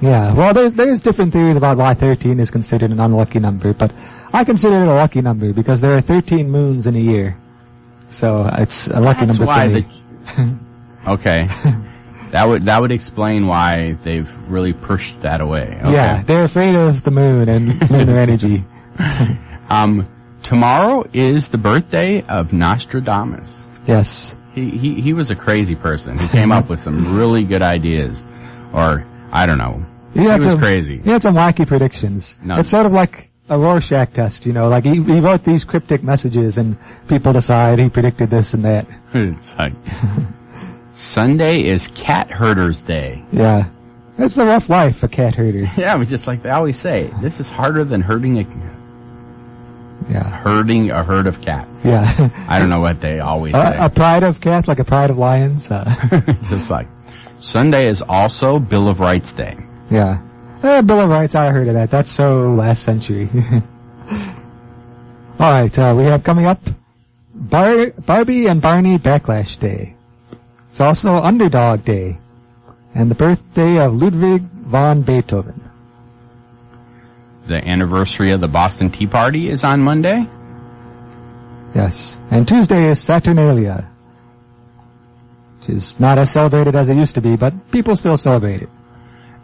Yeah. 0.02 0.34
Well, 0.34 0.54
there's 0.54 0.74
there's 0.74 1.00
different 1.00 1.32
theories 1.32 1.56
about 1.56 1.78
why 1.78 1.93
13 1.93 2.39
is 2.39 2.52
considered 2.52 2.91
an 2.91 3.00
unlucky 3.00 3.39
number, 3.39 3.74
but 3.74 3.91
I 4.34 4.44
consider 4.44 4.82
it 4.82 4.88
a 4.88 4.96
lucky 4.96 5.22
number 5.22 5.54
because 5.54 5.82
there 5.82 5.96
are 5.96 6.02
13 6.02 6.50
moons 6.50 6.88
in 6.88 6.96
a 6.96 7.00
year, 7.00 7.38
so 8.10 8.50
it's 8.54 8.88
a 8.88 9.00
lucky 9.00 9.26
That's 9.26 9.39
number 9.39 9.46
why 9.46 9.67
for 9.67 9.74
me. 9.74 9.86
the, 10.36 10.60
okay. 11.13 11.48
That 12.32 12.48
would, 12.48 12.63
that 12.65 12.80
would 12.80 12.91
explain 12.91 13.46
why 13.46 13.98
they've 14.06 14.30
really 14.50 14.72
pushed 14.72 15.22
that 15.24 15.41
away. 15.41 15.78
Okay. 15.82 15.91
Yeah, 15.91 16.24
they're 16.24 16.46
afraid 16.46 16.76
of 16.76 17.04
the 17.04 17.12
moon 17.12 17.50
and 17.50 17.91
lunar 17.91 18.17
energy. 18.17 18.63
Um, 19.70 20.06
tomorrow 20.44 21.08
is 21.13 21.48
the 21.48 21.58
birthday 21.58 22.24
of 22.24 22.52
Nostradamus. 22.52 23.63
Yes. 23.88 24.36
He, 24.54 24.70
he, 24.70 25.00
he 25.00 25.13
was 25.13 25.32
a 25.32 25.36
crazy 25.36 25.76
person. 25.76 26.20
He 26.20 26.28
came 26.28 26.52
up 26.52 26.67
with 26.67 26.82
some 26.82 27.15
really 27.15 27.46
good 27.46 27.62
ideas. 27.62 28.22
Or, 28.74 29.06
I 29.32 29.46
don't 29.46 29.58
know. 29.58 29.86
He, 30.13 30.28
was 30.28 30.44
some, 30.44 30.60
crazy. 30.60 30.98
He 31.00 31.10
had 31.10 31.22
some 31.22 31.36
wacky 31.36 31.65
predictions. 31.65 32.36
No. 32.44 32.56
It's 32.56 32.70
sort 32.70 32.86
of 32.86 32.91
like 32.91 33.31
a 33.52 33.58
Rorschach 33.60 34.14
test, 34.14 34.46
you 34.46 34.54
know, 34.54 34.68
like 34.70 34.86
he, 34.86 34.96
he 35.04 35.20
wrote 35.20 35.44
these 35.44 35.64
cryptic 35.66 36.02
messages 36.04 36.58
and 36.58 36.78
people 37.08 37.34
decide 37.34 37.78
he 37.80 37.90
predicted 37.90 38.30
this 38.30 38.54
and 38.54 38.64
that. 38.64 38.88
It's 39.14 39.54
like, 39.58 39.74
Sunday 40.96 41.64
is 41.66 41.88
Cat 41.90 42.30
Herders 42.32 42.82
Day. 42.82 43.24
Yeah. 43.32 43.66
It's 44.18 44.36
the 44.36 44.46
rough 44.46 44.70
life, 44.70 45.04
a 45.04 45.08
cat 45.08 45.36
herder. 45.36 45.70
Yeah, 45.78 45.98
but 45.98 46.08
just 46.08 46.28
like 46.28 46.44
they 46.44 46.50
always 46.50 46.78
say, 46.80 47.10
this 47.22 47.40
is 47.40 47.48
harder 47.48 47.84
than 47.84 48.02
herding 48.02 48.40
a, 48.40 50.12
Yeah. 50.12 50.24
herding 50.24 50.92
a 50.92 51.04
herd 51.04 51.28
of 51.28 51.42
cats. 51.42 51.84
Yeah. 51.84 52.30
I 52.48 52.60
don't 52.60 52.70
know 52.70 52.82
what 52.82 53.02
they 53.02 53.20
always 53.20 53.54
say. 53.56 53.60
a, 53.78 53.86
a 53.86 53.90
pride 53.90 54.24
of 54.24 54.40
cats, 54.42 54.68
like 54.68 54.80
a 54.80 54.84
pride 54.86 55.10
of 55.10 55.18
lions. 55.18 55.72
Uh, 55.72 55.86
just 56.50 56.70
like, 56.70 56.88
Sunday 57.40 57.88
is 57.88 58.02
also 58.02 58.60
Bill 58.60 58.88
of 58.88 59.00
Rights 59.00 59.34
Day. 59.34 59.58
yeah. 59.90 60.22
Eh, 60.63 60.82
Bill 60.82 61.00
of 61.00 61.10
Rights, 61.10 61.34
I 61.36 61.50
heard 61.50 61.67
of 61.67 61.74
that. 61.74 61.89
That's 61.89 62.12
so 62.12 62.54
last 62.54 62.84
century. 62.84 63.30
Alright, 65.39 65.78
uh, 65.80 65.95
we 65.97 66.04
have 66.04 66.24
coming 66.24 66.45
up 66.45 66.60
Bar- 67.34 67.91
Barbie 67.91 68.45
and 68.47 68.62
Barney 68.62 68.97
Backlash 69.00 69.60
Day. 69.60 69.95
It's 70.69 70.80
also 70.80 71.13
Underdog 71.13 71.84
Day. 71.84 72.17
And 72.93 73.10
the 73.10 73.15
birthday 73.15 73.80
of 73.80 73.95
Ludwig 73.95 74.41
von 74.41 75.02
Beethoven. 75.02 75.69
The 77.47 77.56
anniversary 77.56 78.32
of 78.32 78.41
the 78.41 78.47
Boston 78.47 78.91
Tea 78.91 79.08
Party 79.08 79.50
is 79.50 79.63
on 79.63 79.82
Monday. 79.82 80.28
Yes. 81.74 82.19
And 82.30 82.47
Tuesday 82.47 82.89
is 82.89 83.02
Saturnalia. 83.02 83.89
which 85.60 85.69
is 85.69 86.00
not 86.00 86.19
as 86.19 86.32
celebrated 86.32 86.76
as 86.76 86.89
it 86.89 86.97
used 86.97 87.15
to 87.15 87.21
be, 87.21 87.36
but 87.36 87.71
people 87.71 87.95
still 87.95 88.17
celebrate 88.17 88.62
it. 88.63 88.69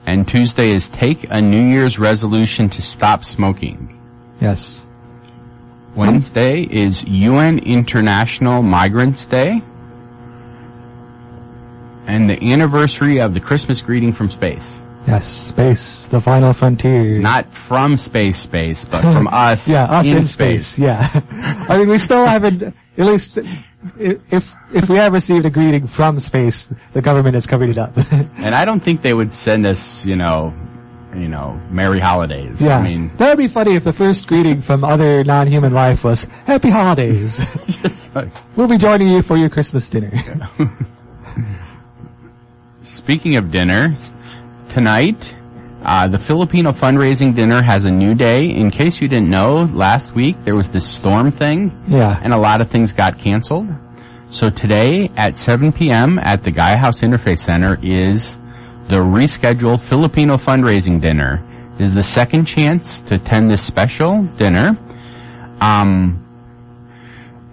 And 0.07 0.25
Tuesday 0.25 0.71
is 0.71 0.87
take 0.87 1.27
a 1.29 1.41
New 1.41 1.61
Year's 1.61 1.99
resolution 1.99 2.69
to 2.69 2.81
stop 2.81 3.25
smoking. 3.25 3.99
Yes. 4.39 4.85
Wednesday 5.95 6.61
is 6.61 7.03
UN 7.03 7.59
International 7.59 8.63
Migrants 8.63 9.25
Day. 9.25 9.61
And 12.05 12.29
the 12.29 12.53
anniversary 12.53 13.19
of 13.19 13.33
the 13.33 13.41
Christmas 13.41 13.81
greeting 13.81 14.13
from 14.13 14.29
space. 14.29 14.79
Yes, 15.07 15.25
space, 15.25 16.07
the 16.09 16.19
final 16.19 16.51
frontier. 16.51 17.17
Not 17.19 17.53
from 17.53 17.95
space 17.95 18.39
space, 18.39 18.83
but 18.83 19.01
from 19.01 19.27
us, 19.31 19.67
yeah, 19.69 19.85
us 19.85 20.05
in, 20.05 20.17
in 20.17 20.25
space. 20.27 20.77
Yeah. 20.77 20.99
I 21.31 21.77
mean, 21.77 21.87
we 21.87 21.97
still 21.97 22.25
haven't, 22.25 22.61
at 22.61 22.75
least, 23.05 23.37
if, 23.97 24.53
if 24.73 24.89
we 24.89 24.97
have 24.97 25.13
received 25.13 25.45
a 25.45 25.49
greeting 25.49 25.87
from 25.87 26.19
space, 26.19 26.67
the 26.91 27.01
government 27.01 27.35
has 27.35 27.47
covered 27.47 27.69
it 27.69 27.77
up. 27.77 27.95
And 28.37 28.53
I 28.53 28.65
don't 28.65 28.81
think 28.81 29.01
they 29.01 29.13
would 29.13 29.33
send 29.33 29.65
us, 29.65 30.05
you 30.05 30.17
know, 30.17 30.53
you 31.15 31.29
know, 31.29 31.59
Merry 31.71 32.01
Holidays. 32.01 32.59
yeah. 32.61 32.77
I 32.77 32.83
mean, 32.83 33.09
that 33.15 33.29
would 33.29 33.37
be 33.37 33.47
funny 33.47 33.75
if 33.77 33.85
the 33.85 33.93
first 33.93 34.27
greeting 34.27 34.59
from 34.61 34.83
other 34.83 35.23
non-human 35.23 35.73
life 35.73 36.03
was, 36.03 36.25
Happy 36.45 36.69
Holidays. 36.69 37.39
like, 38.13 38.27
we'll 38.57 38.67
be 38.67 38.77
joining 38.77 39.07
you 39.07 39.21
for 39.21 39.37
your 39.37 39.49
Christmas 39.49 39.89
dinner. 39.89 40.11
Speaking 42.81 43.37
of 43.37 43.51
dinner, 43.51 43.95
tonight, 44.69 45.33
uh, 45.83 46.07
the 46.07 46.17
Filipino 46.17 46.71
fundraising 46.71 47.35
dinner 47.35 47.61
has 47.61 47.85
a 47.85 47.91
new 47.91 48.13
day. 48.13 48.49
In 48.49 48.71
case 48.71 49.01
you 49.01 49.07
didn't 49.07 49.29
know, 49.29 49.69
last 49.73 50.13
week 50.13 50.35
there 50.43 50.55
was 50.55 50.69
this 50.69 50.87
storm 50.87 51.31
thing, 51.31 51.71
yeah. 51.87 52.19
and 52.21 52.33
a 52.33 52.37
lot 52.37 52.61
of 52.61 52.69
things 52.69 52.91
got 52.91 53.19
canceled. 53.19 53.67
So 54.29 54.49
today 54.49 55.09
at 55.15 55.37
7 55.37 55.71
p.m. 55.71 56.19
at 56.19 56.43
the 56.43 56.51
Gaia 56.51 56.77
House 56.77 57.01
Interfaith 57.01 57.39
Center 57.39 57.79
is 57.81 58.35
the 58.89 58.97
rescheduled 58.97 59.81
Filipino 59.81 60.35
fundraising 60.35 60.99
dinner. 60.99 61.43
This 61.77 61.89
is 61.89 61.95
the 61.95 62.03
second 62.03 62.45
chance 62.45 62.99
to 62.99 63.15
attend 63.15 63.49
this 63.49 63.61
special 63.61 64.23
dinner. 64.23 64.77
Um, 65.61 66.26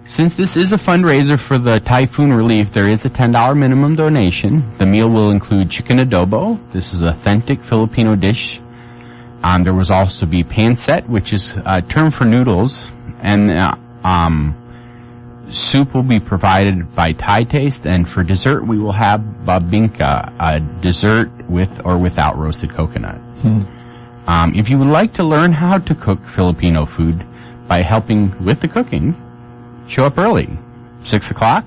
since 0.07 0.35
this 0.35 0.55
is 0.55 0.71
a 0.71 0.77
fundraiser 0.77 1.39
for 1.39 1.57
the 1.57 1.79
typhoon 1.79 2.31
relief, 2.31 2.71
there 2.71 2.89
is 2.89 3.05
a 3.05 3.09
$10 3.09 3.57
minimum 3.57 3.95
donation. 3.95 4.77
The 4.77 4.85
meal 4.85 5.09
will 5.09 5.31
include 5.31 5.71
chicken 5.71 5.97
adobo. 5.97 6.59
This 6.71 6.93
is 6.93 7.01
authentic 7.01 7.63
Filipino 7.63 8.15
dish. 8.15 8.61
Um, 9.43 9.63
there 9.63 9.73
was 9.73 9.91
also 9.91 10.25
be 10.25 10.43
pancit, 10.43 11.07
which 11.07 11.33
is 11.33 11.55
a 11.65 11.81
term 11.81 12.11
for 12.11 12.25
noodles, 12.25 12.91
and 13.19 13.51
uh, 13.51 13.75
um, 14.03 14.55
soup 15.51 15.93
will 15.93 16.03
be 16.03 16.19
provided 16.19 16.95
by 16.95 17.13
Thai 17.13 17.43
Taste, 17.43 17.85
and 17.85 18.07
for 18.07 18.23
dessert 18.23 18.65
we 18.65 18.77
will 18.77 18.91
have 18.91 19.19
bibingka, 19.19 20.33
a 20.39 20.59
dessert 20.81 21.31
with 21.49 21.85
or 21.85 21.97
without 21.97 22.37
roasted 22.37 22.73
coconut. 22.73 23.19
Um, 24.27 24.55
if 24.55 24.69
you 24.69 24.77
would 24.79 24.87
like 24.87 25.13
to 25.15 25.23
learn 25.23 25.51
how 25.53 25.77
to 25.77 25.95
cook 25.95 26.19
Filipino 26.27 26.85
food 26.85 27.23
by 27.67 27.81
helping 27.81 28.43
with 28.43 28.61
the 28.61 28.67
cooking, 28.67 29.15
show 29.87 30.05
up 30.05 30.17
early. 30.17 30.49
Six 31.03 31.31
o'clock. 31.31 31.65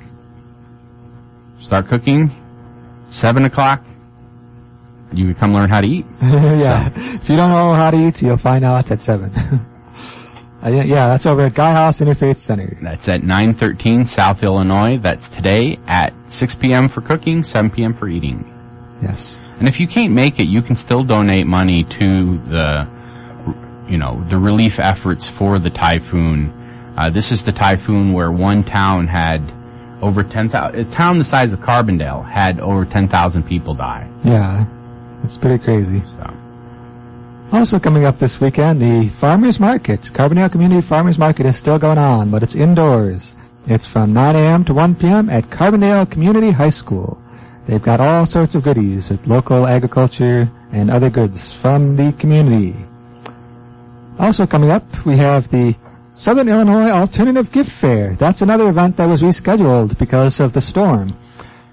Start 1.61 1.89
cooking. 1.89 2.31
Seven 3.11 3.45
o'clock. 3.45 3.85
You 5.13 5.27
can 5.27 5.35
come 5.35 5.53
learn 5.53 5.71
how 5.71 5.81
to 5.81 5.87
eat. 5.87 6.07
yeah. 6.21 6.91
If 6.95 7.29
you 7.29 7.37
don't 7.37 7.51
know 7.51 7.73
how 7.73 7.91
to 7.91 7.97
eat, 7.97 8.21
you'll 8.21 8.37
find 8.37 8.65
out 8.65 8.91
at 8.91 9.03
7. 9.03 9.33
Uh, 10.61 10.71
yeah, 10.71 10.83
yeah, 10.83 11.07
that's 11.07 11.25
over 11.25 11.43
at 11.43 11.55
Gaia 11.55 11.73
House 11.73 12.01
Interfaith 12.01 12.41
Center. 12.41 12.77
That's 12.83 13.09
at 13.09 13.23
913 13.23 14.07
South 14.07 14.43
Illinois. 14.43 14.99
That's 14.99 15.29
today 15.29 15.79
at 15.87 16.13
6 16.31 16.57
p.m. 16.57 16.89
for 16.89 17.01
cooking, 17.01 17.45
7 17.45 17.71
p.m. 17.71 17.95
for 17.95 18.09
eating. 18.09 18.45
Yes. 19.01 19.41
And 19.61 19.69
if 19.69 19.79
you 19.79 19.87
can't 19.87 20.13
make 20.13 20.41
it, 20.41 20.49
you 20.49 20.61
can 20.63 20.75
still 20.75 21.05
donate 21.05 21.47
money 21.47 21.85
to 21.85 22.39
the, 22.39 22.89
you 23.89 23.99
know, 23.99 24.21
the 24.29 24.37
relief 24.37 24.81
efforts 24.81 25.29
for 25.29 25.61
the 25.61 25.71
typhoon. 25.71 26.53
Uh, 26.99 27.11
this 27.11 27.31
is 27.31 27.45
the 27.45 27.53
typhoon 27.53 28.13
where 28.13 28.33
one 28.33 28.65
town 28.65 29.07
had 29.07 29.41
over 30.03 30.25
10,000, 30.25 30.81
a 30.81 30.85
town 30.85 31.19
the 31.19 31.25
size 31.25 31.53
of 31.53 31.61
Carbondale 31.61 32.29
had 32.29 32.59
over 32.59 32.85
10,000 32.85 33.45
people 33.45 33.75
die. 33.75 34.11
Yeah. 34.25 34.67
It's 35.23 35.39
pretty 35.39 35.63
crazy. 35.63 36.01
So, 36.01 36.35
Also 37.53 37.79
coming 37.79 38.05
up 38.05 38.19
this 38.19 38.41
weekend, 38.41 38.81
the 38.83 39.09
Farmers 39.11 39.61
Market. 39.61 40.01
Carbondale 40.13 40.51
Community 40.51 40.81
Farmers 40.81 41.19
Market 41.19 41.47
is 41.47 41.57
still 41.57 41.79
going 41.79 41.99
on, 41.99 42.33
but 42.33 42.43
it's 42.43 42.57
indoors. 42.57 43.37
It's 43.69 43.87
from 43.87 44.13
9 44.13 44.35
a.m. 44.35 44.65
to 44.65 44.75
1 44.75 44.97
p.m. 44.97 45.31
at 45.31 45.45
Carbondale 45.51 46.11
Community 46.11 46.51
High 46.51 46.71
School. 46.71 47.17
They've 47.67 47.81
got 47.81 48.01
all 48.01 48.27
sorts 48.27 48.57
of 48.57 48.65
goodies 48.65 49.09
with 49.09 49.25
local 49.29 49.69
agriculture 49.69 50.51
and 50.73 50.91
other 50.91 51.11
goods 51.11 51.53
from 51.53 51.95
the 51.95 52.13
community. 52.15 52.75
Also 54.19 54.49
coming 54.49 54.73
up, 54.73 55.07
we 55.07 55.17
have 55.17 55.49
the 55.51 55.77
Southern 56.19 56.49
Illinois 56.49 56.91
Alternative 56.91 57.51
Gift 57.53 57.71
Fair. 57.71 58.15
That's 58.17 58.43
another 58.43 58.69
event 58.69 58.97
that 58.97 59.09
was 59.09 59.23
rescheduled 59.23 59.97
because 59.99 60.41
of 60.41 60.53
the 60.53 60.61
storm. 60.61 61.17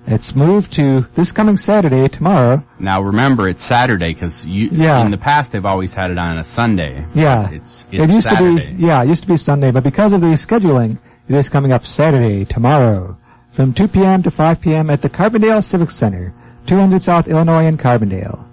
It's 0.06 0.36
moved 0.36 0.74
to 0.74 1.02
this 1.16 1.32
coming 1.32 1.58
Saturday, 1.58 2.08
tomorrow. 2.10 2.64
now 2.78 3.02
remember 3.02 3.50
it's 3.50 3.64
Saturday 3.64 4.14
because 4.14 4.46
Yeah. 4.46 5.04
in 5.04 5.10
the 5.10 5.18
past 5.18 5.52
they've 5.52 5.66
always 5.66 5.94
had 5.94 6.12
it 6.12 6.20
on 6.20 6.38
a 6.38 6.44
Sunday. 6.44 7.04
Yeah. 7.16 7.50
It's, 7.50 7.86
it's 7.92 8.04
it 8.04 8.14
used 8.14 8.30
Saturday. 8.30 8.68
to 8.68 8.74
be, 8.78 8.84
yeah, 8.86 9.02
it 9.02 9.10
used 9.10 9.24
to 9.24 9.28
be 9.30 9.38
Sunday, 9.38 9.72
but 9.72 9.84
because 9.84 10.14
of 10.14 10.22
the 10.22 10.28
scheduling, 10.28 11.00
it 11.28 11.34
is 11.36 11.50
coming 11.50 11.72
up 11.72 11.88
Saturday, 11.88 12.46
tomorrow, 12.46 13.18
from 13.50 13.74
2 13.74 13.88
p.m. 13.88 14.22
to 14.22 14.30
5 14.30 14.62
p.m. 14.62 14.92
at 14.92 15.02
the 15.02 15.10
Carbondale 15.10 15.64
Civic 15.64 15.90
Center, 15.90 16.34
200 16.68 17.04
South 17.04 17.28
Illinois 17.28 17.66
in 17.66 17.80
Carbondale. 17.80 18.46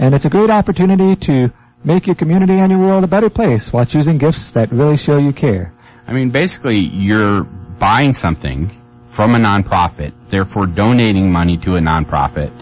And 0.00 0.14
it's 0.16 0.24
a 0.24 0.30
great 0.30 0.50
opportunity 0.50 1.14
to 1.14 1.52
make 1.84 2.06
your 2.06 2.16
community 2.16 2.54
and 2.54 2.70
your 2.70 2.80
world 2.80 3.04
a 3.04 3.06
better 3.06 3.30
place 3.30 3.72
while 3.72 3.86
choosing 3.86 4.18
gifts 4.18 4.52
that 4.52 4.70
really 4.72 4.96
show 4.96 5.18
you 5.18 5.32
care. 5.32 5.72
I 6.06 6.12
mean, 6.12 6.30
basically, 6.30 6.78
you're 6.78 7.42
buying 7.44 8.14
something 8.14 8.74
from 9.10 9.34
a 9.34 9.38
nonprofit, 9.38 10.12
therefore 10.28 10.66
donating 10.66 11.32
money 11.32 11.56
to 11.58 11.72
a 11.72 11.80
nonprofit, 11.80 12.52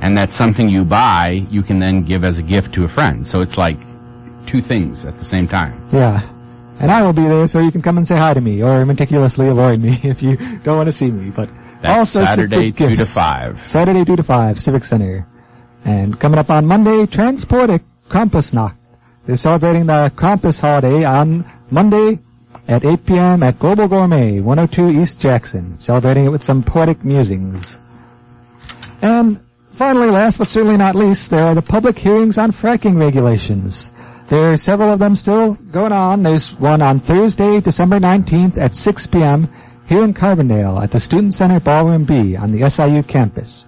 and 0.00 0.16
that's 0.16 0.34
something 0.34 0.68
you 0.68 0.84
buy, 0.84 1.46
you 1.50 1.62
can 1.62 1.78
then 1.78 2.04
give 2.04 2.24
as 2.24 2.38
a 2.38 2.42
gift 2.42 2.74
to 2.74 2.84
a 2.84 2.88
friend. 2.88 3.26
So 3.26 3.40
it's 3.40 3.58
like 3.58 3.78
two 4.46 4.62
things 4.62 5.04
at 5.04 5.18
the 5.18 5.24
same 5.24 5.46
time. 5.46 5.88
Yeah. 5.92 6.22
And 6.80 6.90
I 6.90 7.02
will 7.02 7.12
be 7.12 7.22
there 7.22 7.46
so 7.46 7.60
you 7.60 7.70
can 7.70 7.82
come 7.82 7.98
and 7.98 8.06
say 8.06 8.16
hi 8.16 8.32
to 8.32 8.40
me 8.40 8.62
or 8.62 8.86
meticulously 8.86 9.48
avoid 9.48 9.80
me 9.80 9.98
if 10.02 10.22
you 10.22 10.36
don't 10.36 10.76
want 10.76 10.88
to 10.88 10.92
see 10.92 11.10
me, 11.10 11.30
but 11.30 11.48
all 11.48 11.56
That's 11.82 12.10
sorts 12.10 12.30
Saturday, 12.30 12.68
of 12.68 12.76
good 12.76 12.88
2 12.90 12.96
to 12.96 13.04
5. 13.04 13.68
Saturday 13.68 14.04
2 14.04 14.16
to 14.16 14.22
5, 14.22 14.60
Civic 14.60 14.84
Center. 14.84 15.26
And 15.84 16.18
coming 16.18 16.38
up 16.38 16.50
on 16.50 16.66
Monday, 16.66 17.06
Transpoetic 17.06 17.82
Krampusnacht. 18.10 18.76
They're 19.24 19.36
celebrating 19.36 19.86
the 19.86 20.12
Krampus 20.14 20.60
holiday 20.60 21.04
on 21.04 21.44
Monday 21.70 22.18
at 22.66 22.84
8 22.84 23.06
p.m. 23.06 23.42
at 23.42 23.58
Global 23.58 23.86
Gourmet, 23.88 24.40
102 24.40 25.00
East 25.00 25.20
Jackson, 25.20 25.78
celebrating 25.78 26.26
it 26.26 26.30
with 26.30 26.42
some 26.42 26.62
poetic 26.62 27.04
musings. 27.04 27.78
And 29.00 29.40
finally, 29.70 30.10
last 30.10 30.38
but 30.38 30.48
certainly 30.48 30.76
not 30.76 30.96
least, 30.96 31.30
there 31.30 31.46
are 31.46 31.54
the 31.54 31.62
public 31.62 31.98
hearings 31.98 32.36
on 32.38 32.50
fracking 32.50 32.98
regulations. 32.98 33.92
There 34.28 34.52
are 34.52 34.56
several 34.56 34.92
of 34.92 34.98
them 34.98 35.16
still 35.16 35.54
going 35.54 35.92
on. 35.92 36.22
There's 36.22 36.52
one 36.52 36.82
on 36.82 37.00
Thursday, 37.00 37.60
December 37.60 37.98
19th 37.98 38.58
at 38.58 38.74
6 38.74 39.06
p.m. 39.06 39.48
here 39.86 40.04
in 40.04 40.14
Carbondale 40.14 40.82
at 40.82 40.90
the 40.90 41.00
Student 41.00 41.34
Center 41.34 41.60
Ballroom 41.60 42.04
B 42.04 42.36
on 42.36 42.52
the 42.52 42.68
SIU 42.68 43.02
campus. 43.02 43.66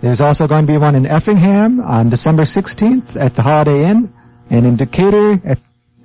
There's 0.00 0.20
also 0.20 0.46
going 0.46 0.66
to 0.66 0.72
be 0.72 0.78
one 0.78 0.94
in 0.94 1.06
Effingham 1.06 1.80
on 1.80 2.10
December 2.10 2.42
16th 2.42 3.20
at 3.20 3.34
the 3.34 3.42
Holiday 3.42 3.88
Inn 3.88 4.12
and 4.50 4.66
in 4.66 4.76
Decatur 4.76 5.40
at, 5.44 5.58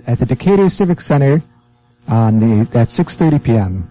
at 0.07 0.19
the 0.19 0.25
Decatur 0.25 0.69
Civic 0.69 1.01
Center 1.01 1.41
on 2.07 2.39
the, 2.39 2.79
at 2.79 2.87
6.30 2.87 3.43
p.m. 3.43 3.89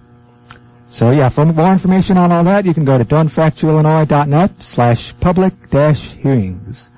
So 0.88 1.10
yeah, 1.10 1.28
for 1.28 1.44
more 1.44 1.72
information 1.72 2.16
on 2.16 2.32
all 2.32 2.44
that, 2.44 2.64
you 2.64 2.74
can 2.74 2.84
go 2.84 2.98
to 2.98 3.04
don'tfractureillinois.net 3.04 4.60
slash 4.60 5.14
public 5.20 5.70
dash 5.70 6.14
hearings. 6.14 6.90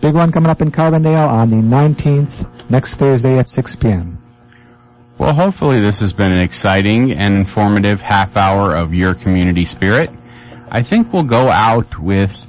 Big 0.00 0.14
one 0.14 0.30
coming 0.30 0.50
up 0.50 0.62
in 0.62 0.70
Carbondale 0.70 1.28
on 1.28 1.50
the 1.50 1.56
19th, 1.56 2.70
next 2.70 2.96
Thursday 2.96 3.38
at 3.38 3.48
6 3.48 3.74
p.m. 3.76 4.18
Well, 5.18 5.34
hopefully 5.34 5.80
this 5.80 5.98
has 5.98 6.12
been 6.12 6.30
an 6.30 6.38
exciting 6.38 7.10
and 7.12 7.34
informative 7.34 8.00
half 8.00 8.36
hour 8.36 8.76
of 8.76 8.94
your 8.94 9.14
community 9.14 9.64
spirit. 9.64 10.10
I 10.70 10.82
think 10.82 11.12
we'll 11.12 11.22
go 11.22 11.48
out 11.48 11.98
with 11.98 12.46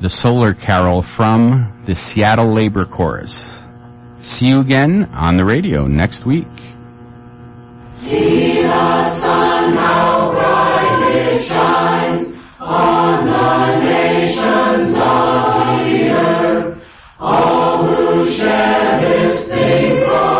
the 0.00 0.10
Solar 0.10 0.54
Carol 0.54 1.02
from 1.02 1.82
the 1.86 1.94
Seattle 1.94 2.52
Labor 2.52 2.84
Chorus. 2.84 3.62
See 4.20 4.48
you 4.48 4.58
again 4.58 5.04
on 5.14 5.36
the 5.36 5.44
radio 5.44 5.86
next 5.86 6.26
week. 6.26 6.48
See 7.86 8.62
the 8.62 9.08
sun 9.10 9.72
how 9.76 10.32
bright 10.32 11.12
it 11.14 11.42
shines 11.42 12.34
on 12.58 13.26
the 13.26 13.78
nations 13.84 14.96
of 14.96 15.78
the 15.78 16.10
earth. 16.10 17.14
All 17.20 17.84
who 17.84 18.24
share 18.32 19.00
this 19.00 19.48
faithful 19.48 20.31